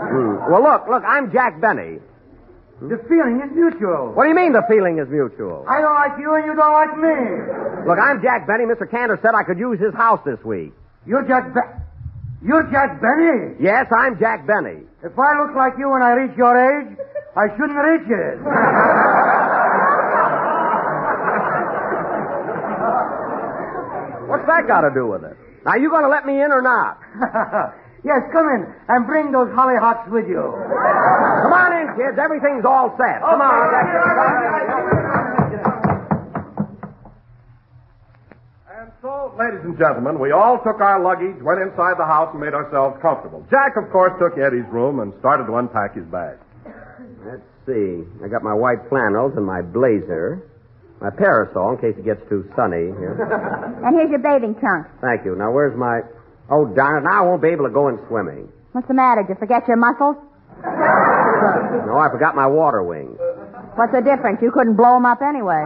Hmm. 0.07 0.51
Well, 0.51 0.63
look, 0.63 0.87
look, 0.89 1.03
I'm 1.07 1.31
Jack 1.31 1.59
Benny. 1.61 1.99
The 2.79 3.01
feeling 3.09 3.41
is 3.41 3.49
mutual. 3.57 4.13
What 4.13 4.23
do 4.25 4.29
you 4.29 4.35
mean 4.37 4.53
the 4.53 4.61
feeling 4.69 4.99
is 5.01 5.09
mutual? 5.09 5.65
I 5.67 5.81
don't 5.81 5.95
like 5.97 6.13
you 6.21 6.29
and 6.37 6.45
you 6.45 6.53
don't 6.53 6.73
like 6.77 6.93
me. 6.93 7.17
Look, 7.89 7.97
I'm 7.97 8.21
Jack 8.21 8.45
Benny. 8.45 8.65
Mr. 8.69 8.85
Cantor 8.85 9.17
said 9.21 9.33
I 9.33 9.41
could 9.43 9.57
use 9.57 9.79
his 9.81 9.95
house 9.97 10.21
this 10.25 10.37
week. 10.45 10.73
You're 11.05 11.25
Jack 11.25 11.53
Be- 11.57 11.73
You're 12.45 12.69
Jack 12.69 13.01
Benny. 13.01 13.57
Yes, 13.59 13.87
I'm 13.89 14.19
Jack 14.19 14.45
Benny. 14.45 14.85
If 15.01 15.17
I 15.17 15.41
look 15.41 15.55
like 15.57 15.73
you 15.81 15.89
when 15.89 16.03
I 16.05 16.11
reach 16.21 16.37
your 16.37 16.53
age, 16.53 16.93
I 17.35 17.49
shouldn't 17.57 17.81
reach 17.81 18.09
it. 18.13 18.37
What's 24.27 24.45
that 24.47 24.67
got 24.67 24.81
to 24.81 24.91
do 24.93 25.07
with 25.07 25.23
it? 25.23 25.37
Now, 25.65 25.75
you 25.75 25.89
going 25.89 26.03
to 26.03 26.09
let 26.09 26.25
me 26.25 26.33
in 26.41 26.51
or 26.51 26.61
not? 26.61 26.99
yes, 28.03 28.21
come 28.31 28.47
in 28.49 28.61
and 28.89 29.05
bring 29.05 29.31
those 29.31 29.49
hollyhocks 29.55 30.09
with 30.09 30.27
you. 30.27 30.41
Come 30.41 31.53
on 31.53 31.71
in, 31.73 31.87
kids. 31.95 32.17
Everything's 32.19 32.65
all 32.65 32.93
set. 32.97 33.21
Come 33.21 33.41
on. 33.41 33.57
And 38.77 38.91
so, 39.01 39.33
ladies 39.39 39.63
and 39.63 39.77
gentlemen, 39.77 40.19
we 40.19 40.31
all 40.31 40.59
took 40.61 40.79
our 40.81 41.01
luggage, 41.01 41.41
went 41.41 41.61
inside 41.61 41.97
the 41.97 42.05
house, 42.05 42.29
and 42.31 42.41
made 42.43 42.53
ourselves 42.53 42.97
comfortable. 43.01 43.41
Jack, 43.49 43.73
of 43.77 43.89
course, 43.91 44.13
took 44.21 44.37
Eddie's 44.37 44.67
room 44.69 44.99
and 44.99 45.13
started 45.19 45.45
to 45.47 45.55
unpack 45.57 45.95
his 45.95 46.05
bag. 46.05 46.37
Let's 47.25 47.41
see. 47.65 48.03
I 48.23 48.27
got 48.29 48.43
my 48.43 48.53
white 48.53 48.85
flannels 48.89 49.33
and 49.35 49.45
my 49.45 49.61
blazer. 49.61 50.45
My 51.01 51.09
parasol 51.11 51.73
in 51.73 51.77
case 51.77 51.93
it 51.97 52.05
gets 52.05 52.21
too 52.29 52.49
sunny 52.55 52.89
here. 52.97 53.17
And 53.85 53.95
here's 53.95 54.09
your 54.09 54.19
bathing 54.19 54.55
trunk. 54.59 54.87
Thank 55.01 55.23
you. 55.23 55.35
Now, 55.35 55.51
where's 55.51 55.77
my. 55.77 56.01
Oh, 56.49 56.65
darn 56.75 57.03
it. 57.03 57.07
Now 57.07 57.23
I 57.23 57.27
won't 57.27 57.41
be 57.41 57.49
able 57.49 57.65
to 57.67 57.73
go 57.73 57.87
in 57.89 57.99
swimming. 58.07 58.47
What's 58.71 58.87
the 58.87 58.93
matter? 58.93 59.23
Did 59.23 59.35
you 59.35 59.39
forget 59.39 59.67
your 59.67 59.77
muscles? 59.77 60.15
No, 60.63 61.97
I 61.99 62.09
forgot 62.11 62.35
my 62.35 62.47
water 62.47 62.83
wings. 62.83 63.17
What's 63.75 63.93
the 63.93 64.01
difference? 64.01 64.39
You 64.41 64.51
couldn't 64.51 64.75
blow 64.75 64.95
them 64.95 65.05
up 65.05 65.21
anyway. 65.21 65.65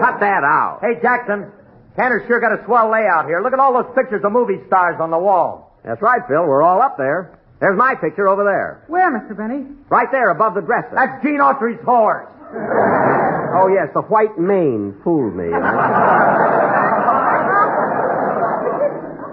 Cut 0.00 0.20
that 0.20 0.44
out. 0.44 0.78
Hey, 0.82 1.00
Jackson. 1.02 1.50
Cantor's 1.96 2.26
sure 2.26 2.40
got 2.40 2.52
a 2.52 2.64
swell 2.66 2.90
layout 2.90 3.26
here. 3.26 3.40
Look 3.42 3.52
at 3.52 3.58
all 3.58 3.72
those 3.72 3.90
pictures 3.94 4.22
of 4.24 4.32
movie 4.32 4.58
stars 4.66 4.96
on 5.00 5.10
the 5.10 5.18
wall. 5.18 5.78
That's 5.84 6.02
right, 6.02 6.20
Phil. 6.28 6.42
We're 6.46 6.62
all 6.62 6.82
up 6.82 6.96
there. 6.96 7.38
There's 7.60 7.78
my 7.78 7.94
picture 7.94 8.26
over 8.28 8.42
there. 8.44 8.82
Where, 8.88 9.10
Mr. 9.10 9.36
Benny? 9.36 9.66
Right 9.88 10.08
there 10.10 10.30
above 10.30 10.54
the 10.54 10.60
dresser. 10.62 10.90
That's 10.94 11.22
Gene 11.22 11.38
Autry's 11.40 11.82
horse. 11.84 12.26
Oh, 13.56 13.68
yes, 13.70 13.88
the 13.94 14.02
white 14.02 14.36
mane 14.38 14.94
fooled 15.04 15.34
me. 15.36 15.46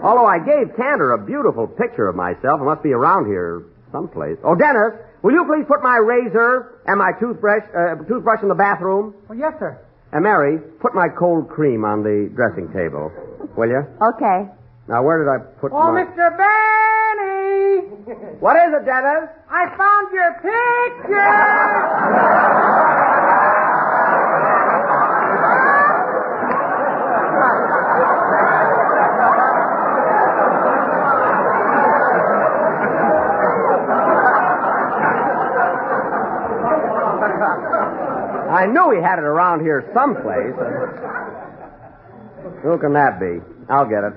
Although 0.04 0.26
I 0.26 0.40
gave 0.40 0.76
Cantor 0.76 1.14
a 1.14 1.18
beautiful 1.24 1.68
picture 1.68 2.08
of 2.10 2.16
myself, 2.16 2.60
it 2.62 2.66
must 2.66 2.82
be 2.84 2.92
around 2.94 3.26
here 3.28 3.64
someplace. 3.92 4.38
Oh, 4.44 4.56
Dennis, 4.56 4.98
will 5.22 5.34
you 5.34 5.46
please 5.46 5.66
put 5.68 5.84
my 5.84 5.98
razor 5.98 6.82
and 6.88 6.98
my 6.98 7.12
toothbrush, 7.20 7.64
uh, 7.76 7.96
toothbrush 8.08 8.42
in 8.42 8.50
the 8.50 8.56
bathroom? 8.56 9.14
Oh, 9.30 9.34
yes, 9.34 9.54
sir. 9.60 9.78
And 10.12 10.24
Mary, 10.24 10.58
put 10.82 10.96
my 10.96 11.08
cold 11.08 11.50
cream 11.50 11.86
on 11.86 12.04
the 12.04 12.30
dressing 12.36 12.68
table, 12.74 13.12
will 13.56 13.70
you? 13.70 13.86
Okay. 14.16 14.50
Now, 14.90 15.04
where 15.04 15.24
did 15.24 15.30
I 15.30 15.38
put 15.62 15.72
my 15.72 15.78
Oh, 15.78 15.94
my... 15.94 16.04
Mr. 16.04 16.36
Benny! 16.36 17.88
What 18.42 18.58
is 18.58 18.74
it, 18.74 18.84
Dennis? 18.86 19.30
I 19.50 19.70
found 19.78 20.12
your 20.12 20.34
picture! 20.42 21.12
I 38.52 38.66
knew 38.68 38.92
he 38.92 39.00
had 39.02 39.18
it 39.20 39.24
around 39.26 39.62
here 39.62 39.88
someplace. 39.96 40.52
Who 42.64 42.78
can 42.78 42.94
that 42.94 43.18
be? 43.20 43.40
I'll 43.70 43.88
get 43.88 44.04
it. 44.04 44.14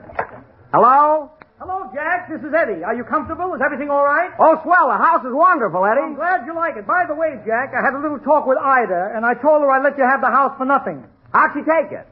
Hello? 0.75 1.31
Hello, 1.63 1.87
Jack. 1.95 2.29
This 2.29 2.43
is 2.43 2.53
Eddie. 2.53 2.83
Are 2.85 2.95
you 2.95 3.05
comfortable? 3.05 3.55
Is 3.55 3.63
everything 3.65 3.89
all 3.89 4.05
right? 4.05 4.35
Oh, 4.43 4.59
swell. 4.67 4.91
The 4.91 4.99
house 4.99 5.23
is 5.25 5.33
wonderful, 5.33 5.87
Eddie. 5.87 6.03
I'm 6.03 6.15
glad 6.19 6.45
you 6.45 6.55
like 6.55 6.77
it. 6.77 6.85
By 6.87 7.07
the 7.09 7.15
way, 7.15 7.39
Jack, 7.47 7.73
I 7.73 7.81
had 7.81 7.95
a 7.95 8.01
little 8.03 8.19
talk 8.19 8.45
with 8.45 8.59
Ida, 8.59 9.15
and 9.15 9.25
I 9.25 9.33
told 9.39 9.63
her 9.63 9.71
I'd 9.71 9.85
let 9.87 9.97
you 9.97 10.05
have 10.05 10.21
the 10.21 10.29
house 10.35 10.53
for 10.59 10.67
nothing. 10.67 11.07
How'd 11.33 11.55
she 11.55 11.63
take 11.63 11.93
it? 11.95 12.05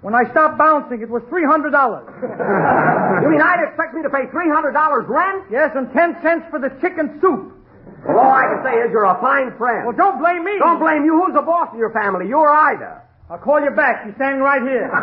When 0.00 0.14
I 0.14 0.30
stopped 0.30 0.58
bouncing, 0.58 1.02
it 1.02 1.10
was 1.10 1.22
$300. 1.26 1.74
You 3.18 3.30
mean 3.30 3.42
I'd 3.42 3.66
expect 3.66 3.94
me 3.94 4.02
to 4.02 4.10
pay 4.10 4.30
$300 4.30 5.08
rent? 5.08 5.44
yes, 5.50 5.74
and 5.74 5.90
10 5.92 6.22
cents 6.22 6.46
for 6.50 6.60
the 6.60 6.70
chicken 6.80 7.18
soup. 7.20 7.57
Well, 8.06 8.18
all 8.18 8.30
I 8.32 8.44
can 8.54 8.60
say 8.64 8.74
is 8.86 8.92
you're 8.92 9.04
a 9.08 9.18
fine 9.20 9.56
friend. 9.58 9.86
Well, 9.86 9.96
don't 9.96 10.18
blame 10.20 10.44
me. 10.44 10.54
Don't 10.58 10.78
blame 10.78 11.04
you. 11.04 11.18
Who's 11.24 11.34
the 11.34 11.42
boss 11.42 11.68
in 11.72 11.78
your 11.78 11.90
family? 11.92 12.28
You 12.28 12.38
or 12.38 12.48
Ida? 12.50 13.02
I'll 13.30 13.38
call 13.38 13.60
you 13.60 13.70
back. 13.70 14.04
She's 14.06 14.14
standing 14.16 14.40
right 14.42 14.62
here. 14.62 14.88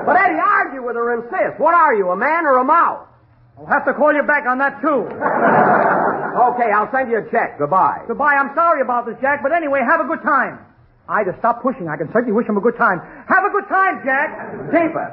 But 0.00 0.16
Eddie, 0.16 0.40
argue 0.40 0.82
with 0.82 0.96
her 0.96 1.12
and 1.12 1.22
insist. 1.24 1.60
What 1.60 1.74
are 1.74 1.94
you, 1.94 2.08
a 2.08 2.16
man 2.16 2.46
or 2.46 2.58
a 2.58 2.64
mouse? 2.64 3.06
I'll 3.58 3.66
have 3.68 3.84
to 3.84 3.92
call 3.92 4.14
you 4.14 4.22
back 4.24 4.48
on 4.48 4.58
that, 4.58 4.80
too. 4.80 5.06
Okay, 6.30 6.70
I'll 6.72 6.88
send 6.90 7.10
you 7.10 7.18
a 7.18 7.26
check. 7.30 7.58
Goodbye. 7.58 8.06
Goodbye. 8.08 8.38
I'm 8.38 8.54
sorry 8.54 8.80
about 8.80 9.04
this, 9.04 9.16
Jack, 9.20 9.42
but 9.42 9.52
anyway, 9.52 9.80
have 9.84 10.00
a 10.00 10.06
good 10.08 10.22
time. 10.22 10.58
Ida, 11.08 11.34
stop 11.38 11.60
pushing. 11.60 11.88
I 11.88 11.96
can 11.98 12.08
certainly 12.14 12.32
wish 12.32 12.46
him 12.48 12.56
a 12.56 12.60
good 12.62 12.78
time. 12.78 13.02
Have 13.28 13.44
a 13.44 13.50
good 13.50 13.66
time, 13.68 14.00
Jack. 14.06 14.30
Keep 14.70 14.94
it. 14.94 15.12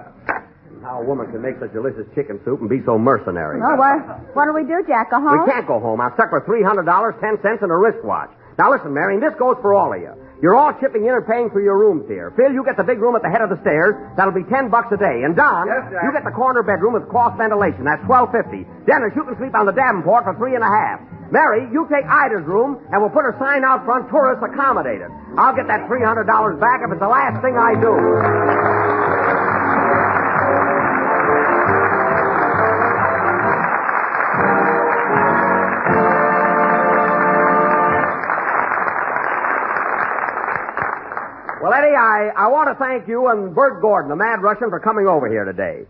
How 0.88 1.04
a 1.04 1.06
woman 1.06 1.28
can 1.36 1.43
make 1.43 1.60
such 1.60 1.76
delicious 1.76 2.08
chicken 2.15 2.39
soup 2.47 2.63
and 2.63 2.71
be 2.71 2.80
so 2.88 2.95
mercenary. 2.95 3.60
Oh, 3.60 3.76
what, 3.76 4.00
what 4.32 4.45
do 4.47 4.56
we 4.56 4.63
do, 4.63 4.80
Jack? 4.88 5.12
Go 5.12 5.19
home? 5.19 5.43
We 5.43 5.52
can't 5.52 5.67
go 5.67 5.84
home. 5.84 6.00
I'm 6.00 6.15
stuck 6.15 6.32
with 6.32 6.47
$300, 6.47 6.63
10 6.88 7.43
cents, 7.43 7.60
and 7.60 7.67
a 7.67 7.76
wristwatch. 7.76 8.32
Now 8.56 8.71
listen, 8.71 8.95
Mary, 8.95 9.19
and 9.19 9.21
this 9.21 9.36
goes 9.36 9.60
for 9.60 9.76
all 9.76 9.91
of 9.91 10.00
you. 10.00 10.15
You're 10.39 10.56
all 10.56 10.71
chipping 10.80 11.04
in 11.04 11.12
and 11.12 11.28
paying 11.28 11.52
for 11.52 11.60
your 11.60 11.76
rooms 11.76 12.08
here. 12.08 12.32
Phil, 12.39 12.56
you 12.56 12.63
get 12.63 12.80
the 12.80 12.88
big 12.88 13.04
room 13.04 13.19
at 13.19 13.21
the 13.21 13.28
head 13.30 13.43
of 13.43 13.52
the 13.52 13.60
stairs. 13.67 14.00
That'll 14.15 14.32
be 14.34 14.47
ten 14.47 14.71
bucks 14.71 14.88
a 14.95 14.97
day. 14.97 15.28
And 15.28 15.36
Don, 15.36 15.67
Yes, 15.67 15.91
Jack. 15.91 16.08
you 16.08 16.10
get 16.15 16.23
the 16.23 16.32
corner 16.32 16.63
bedroom 16.63 16.93
with 16.95 17.04
cross 17.12 17.36
ventilation. 17.36 17.84
That's 17.84 18.02
twelve 18.08 18.32
fifty. 18.32 18.63
Dennis, 18.88 19.12
you 19.17 19.28
can 19.28 19.36
sleep 19.38 19.54
on 19.58 19.65
the 19.67 19.73
Davenport 19.76 20.23
for 20.23 20.34
three 20.39 20.56
and 20.56 20.63
a 20.63 20.69
half. 20.71 21.02
Mary, 21.34 21.67
you 21.73 21.84
take 21.91 22.06
Ida's 22.08 22.45
room, 22.47 22.80
and 22.93 23.02
we'll 23.04 23.12
put 23.13 23.28
a 23.28 23.34
sign 23.41 23.65
out 23.67 23.84
front, 23.84 24.08
tourists 24.13 24.45
accommodated. 24.45 25.10
I'll 25.36 25.58
get 25.58 25.67
that 25.67 25.86
three 25.89 26.06
hundred 26.06 26.30
dollars 26.30 26.56
back 26.62 26.80
if 26.86 26.89
it's 26.95 27.02
the 27.04 27.10
last 27.12 27.41
thing 27.43 27.58
I 27.60 27.73
do. 27.76 27.91
I, 42.17 42.34
I 42.34 42.47
want 42.49 42.65
to 42.73 42.75
thank 42.82 43.08
you 43.08 43.30
and 43.30 43.53
Bert 43.53 43.80
Gordon, 43.82 44.10
the 44.10 44.15
Mad 44.15 44.41
Russian, 44.41 44.69
for 44.69 44.80
coming 44.80 45.06
over 45.06 45.30
here 45.30 45.45
today. 45.45 45.86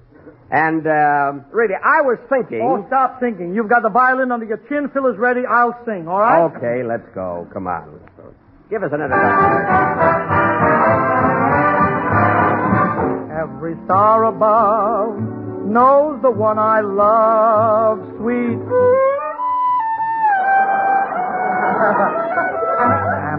And 0.52 0.86
uh, 0.86 1.44
really, 1.52 1.76
I 1.76 2.02
was 2.04 2.20
thinking. 2.28 2.60
Oh, 2.64 2.84
stop 2.88 3.20
thinking. 3.20 3.56
You've 3.56 3.70
got 3.70 3.82
the 3.84 3.90
violin 3.90 4.32
under 4.32 4.46
your 4.46 4.60
chin. 4.68 4.90
Fill 4.94 5.08
is 5.08 5.18
ready. 5.18 5.42
I'll 5.48 5.76
sing, 5.86 6.08
all 6.08 6.20
right? 6.20 6.44
Okay, 6.52 6.84
let's 6.84 7.08
go. 7.16 7.48
Come 7.54 7.68
on. 7.68 8.00
Give 8.70 8.84
us 8.84 8.92
an 8.92 9.02
introduction. 9.02 9.56
Every 13.32 13.76
star 13.86 14.26
above 14.26 15.20
knows 15.68 16.22
the 16.22 16.32
one 16.32 16.60
I 16.60 16.82
love, 16.82 18.00
sweet. 18.20 18.60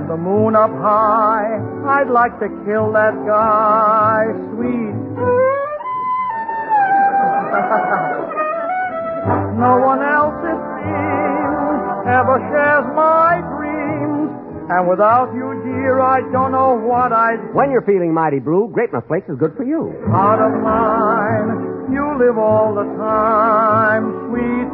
the 0.09 0.17
moon 0.17 0.57
up 0.57 0.73
high, 0.73 1.61
I'd 1.85 2.09
like 2.09 2.33
to 2.41 2.49
kill 2.65 2.89
that 2.97 3.13
guy, 3.29 4.25
sweet. 4.57 4.97
no 9.61 9.77
one 9.85 10.01
else, 10.01 10.41
it 10.49 10.61
seems, 10.81 12.09
ever 12.09 12.41
shares 12.49 12.89
my 12.97 13.45
dreams. 13.53 14.33
And 14.71 14.89
without 14.89 15.33
you, 15.37 15.61
dear, 15.65 16.01
I 16.01 16.21
don't 16.33 16.53
know 16.53 16.75
what 16.81 17.13
I'd 17.13 17.53
When 17.55 17.71
you're 17.71 17.83
feeling 17.85 18.13
mighty 18.13 18.39
blue, 18.41 18.69
Grape 18.73 18.93
Nut 18.93 19.05
Flakes 19.09 19.29
is 19.29 19.37
good 19.39 19.55
for 19.57 19.65
you. 19.65 19.93
Heart 20.09 20.41
of 20.41 20.53
mine, 20.65 21.93
you 21.93 22.05
live 22.17 22.37
all 22.39 22.75
the 22.75 22.85
time, 22.97 24.13
sweet. 24.29 24.69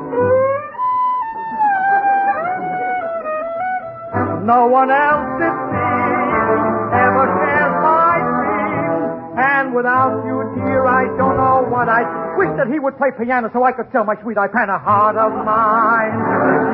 No 4.44 4.66
one 4.66 4.90
else, 4.90 5.40
it 5.40 5.57
seems, 5.72 6.68
ever 6.92 7.24
shares 7.33 7.74
my 7.80 8.12
dreams. 8.20 9.40
And 9.40 9.74
without 9.74 10.20
you, 10.28 10.37
dear, 10.61 10.85
I 10.85 11.09
don't 11.16 11.37
know 11.40 11.64
what 11.72 11.88
I'd 11.88 12.37
wish 12.37 12.52
that 12.59 12.68
he 12.68 12.78
would 12.78 12.98
play 12.98 13.09
piano 13.16 13.48
so 13.54 13.64
I 13.64 13.72
could 13.72 13.90
tell 13.90 14.04
my 14.04 14.20
sweet 14.20 14.37
Ipana, 14.37 14.85
heart 14.85 15.16
of 15.16 15.33
mine, 15.48 16.12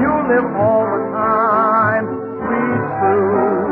you 0.02 0.10
live 0.34 0.50
all 0.58 0.82
the 0.82 1.02
time, 1.14 2.06
sweet 2.42 2.82
true. 2.98 3.69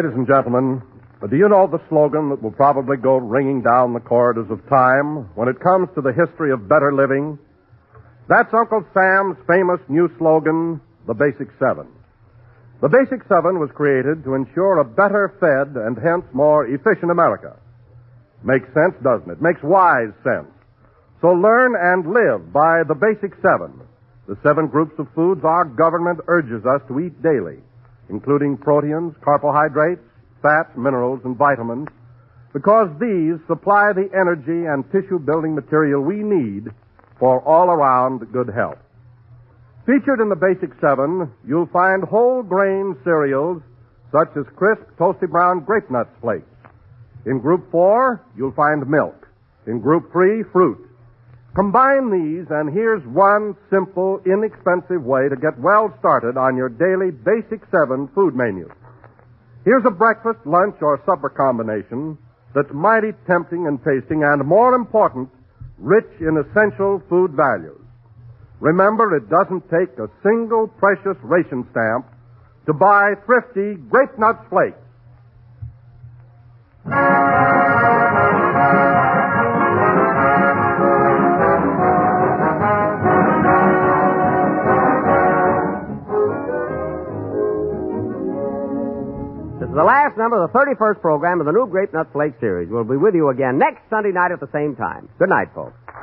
Ladies 0.00 0.16
and 0.16 0.26
gentlemen, 0.26 0.80
do 1.28 1.36
you 1.36 1.46
know 1.46 1.68
the 1.68 1.84
slogan 1.90 2.30
that 2.30 2.40
will 2.40 2.56
probably 2.56 2.96
go 2.96 3.20
ringing 3.20 3.60
down 3.60 3.92
the 3.92 4.00
corridors 4.00 4.48
of 4.48 4.66
time 4.66 5.28
when 5.36 5.46
it 5.46 5.60
comes 5.60 5.92
to 5.92 6.00
the 6.00 6.16
history 6.16 6.56
of 6.56 6.72
better 6.72 6.88
living? 6.88 7.36
That's 8.26 8.48
Uncle 8.48 8.80
Sam's 8.96 9.36
famous 9.44 9.76
new 9.92 10.08
slogan, 10.16 10.80
the 11.06 11.12
Basic 11.12 11.52
Seven. 11.60 11.84
The 12.80 12.88
Basic 12.88 13.28
Seven 13.28 13.60
was 13.60 13.68
created 13.76 14.24
to 14.24 14.40
ensure 14.40 14.80
a 14.80 14.88
better 14.88 15.36
fed 15.36 15.76
and 15.76 16.00
hence 16.00 16.24
more 16.32 16.64
efficient 16.64 17.12
America. 17.12 17.60
Makes 18.40 18.72
sense, 18.72 18.96
doesn't 19.04 19.28
it? 19.28 19.44
Makes 19.44 19.60
wise 19.60 20.16
sense. 20.24 20.48
So 21.20 21.28
learn 21.28 21.76
and 21.76 22.08
live 22.08 22.54
by 22.56 22.88
the 22.88 22.96
Basic 22.96 23.36
Seven, 23.44 23.84
the 24.24 24.40
seven 24.40 24.72
groups 24.72 24.96
of 24.96 25.12
foods 25.12 25.44
our 25.44 25.66
government 25.68 26.24
urges 26.24 26.64
us 26.64 26.80
to 26.88 27.04
eat 27.04 27.20
daily 27.20 27.60
including 28.10 28.56
proteins, 28.56 29.14
carbohydrates, 29.24 30.02
fats, 30.42 30.70
minerals, 30.76 31.20
and 31.24 31.36
vitamins, 31.36 31.88
because 32.52 32.88
these 32.98 33.38
supply 33.46 33.92
the 33.94 34.10
energy 34.12 34.66
and 34.66 34.84
tissue 34.90 35.18
building 35.18 35.54
material 35.54 36.02
we 36.02 36.16
need 36.16 36.68
for 37.18 37.40
all 37.46 37.70
around 37.70 38.26
good 38.32 38.50
health. 38.52 38.78
Featured 39.86 40.20
in 40.20 40.28
the 40.28 40.36
Basic 40.36 40.70
Seven, 40.80 41.30
you'll 41.46 41.70
find 41.72 42.02
whole 42.04 42.42
grain 42.42 42.96
cereals 43.04 43.62
such 44.12 44.28
as 44.36 44.44
crisp, 44.56 44.82
toasty 44.98 45.30
brown 45.30 45.64
grape 45.64 45.90
nuts 45.90 46.10
flakes. 46.20 46.44
In 47.26 47.38
Group 47.38 47.70
4, 47.70 48.24
you'll 48.36 48.52
find 48.52 48.88
milk. 48.88 49.28
In 49.66 49.80
Group 49.80 50.10
3, 50.12 50.42
fruit. 50.52 50.89
Combine 51.54 52.10
these, 52.14 52.46
and 52.50 52.72
here's 52.72 53.02
one 53.06 53.56
simple, 53.70 54.20
inexpensive 54.24 55.02
way 55.02 55.28
to 55.28 55.34
get 55.34 55.58
well 55.58 55.92
started 55.98 56.38
on 56.38 56.56
your 56.56 56.68
daily 56.68 57.10
Basic 57.10 57.58
7 57.74 58.08
food 58.14 58.36
menu. 58.36 58.70
Here's 59.64 59.84
a 59.84 59.90
breakfast, 59.90 60.38
lunch, 60.46 60.76
or 60.80 61.02
supper 61.04 61.28
combination 61.28 62.16
that's 62.54 62.70
mighty 62.72 63.10
tempting 63.26 63.66
and 63.66 63.82
tasting, 63.82 64.22
and 64.22 64.46
more 64.46 64.74
important, 64.74 65.28
rich 65.78 66.06
in 66.20 66.38
essential 66.38 67.02
food 67.08 67.32
values. 67.34 67.82
Remember, 68.60 69.16
it 69.16 69.28
doesn't 69.28 69.64
take 69.70 69.98
a 69.98 70.08
single 70.22 70.68
precious 70.68 71.16
ration 71.22 71.66
stamp 71.72 72.06
to 72.66 72.74
buy 72.74 73.14
thrifty 73.26 73.74
Grape 73.90 74.16
Nuts 74.18 74.44
Flakes. 74.50 74.78
The 89.80 89.88
last 89.88 90.12
number 90.20 90.36
of 90.36 90.52
the 90.52 90.58
31st 90.58 91.00
program 91.00 91.40
of 91.40 91.48
the 91.48 91.56
new 91.56 91.64
Grape 91.64 91.88
Nut 91.94 92.06
Flake 92.12 92.36
series. 92.38 92.68
We'll 92.68 92.84
be 92.84 93.00
with 93.00 93.14
you 93.14 93.30
again 93.30 93.56
next 93.56 93.80
Sunday 93.88 94.12
night 94.12 94.28
at 94.28 94.36
the 94.36 94.52
same 94.52 94.76
time. 94.76 95.08
Good 95.16 95.32
night, 95.32 95.48
folks. 95.56 95.72
The 95.88 95.94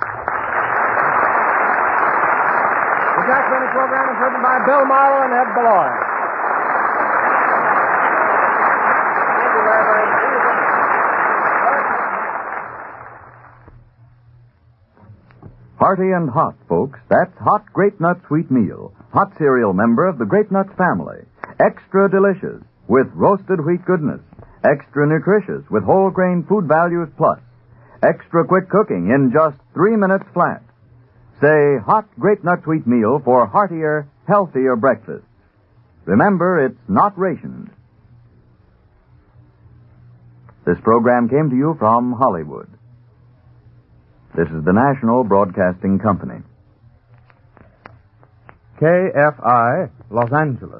Jack 3.29 3.45
Benny 3.53 3.69
program 3.69 4.09
is 4.09 4.17
written 4.17 4.41
by 4.41 4.65
Bill 4.65 4.81
Morrow 4.81 5.29
and 5.29 5.33
Ed 5.37 5.53
Beloin. 5.53 5.93
Thank 9.37 9.53
you, 9.53 9.61
Reverend. 9.61 10.09
Hearty 15.77 16.09
and 16.17 16.33
hot, 16.33 16.57
folks. 16.65 16.97
That's 17.13 17.37
Hot 17.45 17.61
Grape 17.77 18.01
Nuts 18.01 18.25
Wheat 18.31 18.49
Meal. 18.49 18.91
Hot 19.13 19.37
cereal 19.37 19.73
member 19.73 20.07
of 20.07 20.17
the 20.17 20.25
Grape 20.25 20.49
Nuts 20.49 20.73
family. 20.81 21.21
Extra 21.61 22.09
delicious 22.09 22.65
with 22.87 23.07
roasted 23.13 23.63
wheat 23.65 23.83
goodness. 23.85 24.21
Extra 24.63 25.07
nutritious 25.07 25.63
with 25.69 25.83
whole 25.83 26.09
grain 26.09 26.45
food 26.47 26.67
values 26.67 27.09
plus. 27.17 27.39
Extra 28.03 28.45
quick 28.45 28.69
cooking 28.69 29.09
in 29.13 29.31
just 29.33 29.57
three 29.73 29.95
minutes 29.95 30.25
flat. 30.33 30.63
Say 31.41 31.77
Hot 31.85 32.07
Grape 32.19 32.43
Nut 32.43 32.65
wheat 32.65 32.87
Meal 32.87 33.21
for 33.23 33.45
heartier, 33.47 34.07
healthier 34.27 34.75
breakfast. 34.75 35.25
Remember, 36.05 36.65
it's 36.65 36.89
not 36.89 37.17
rationed. 37.17 37.69
This 40.65 40.77
program 40.83 41.29
came 41.29 41.49
to 41.49 41.55
you 41.55 41.75
from 41.79 42.13
Hollywood. 42.13 42.67
This 44.35 44.47
is 44.49 44.65
the 44.65 44.73
National 44.73 45.23
Broadcasting 45.23 45.99
Company. 45.99 46.41
KFI, 48.79 49.89
Los 50.11 50.31
Angeles. 50.31 50.75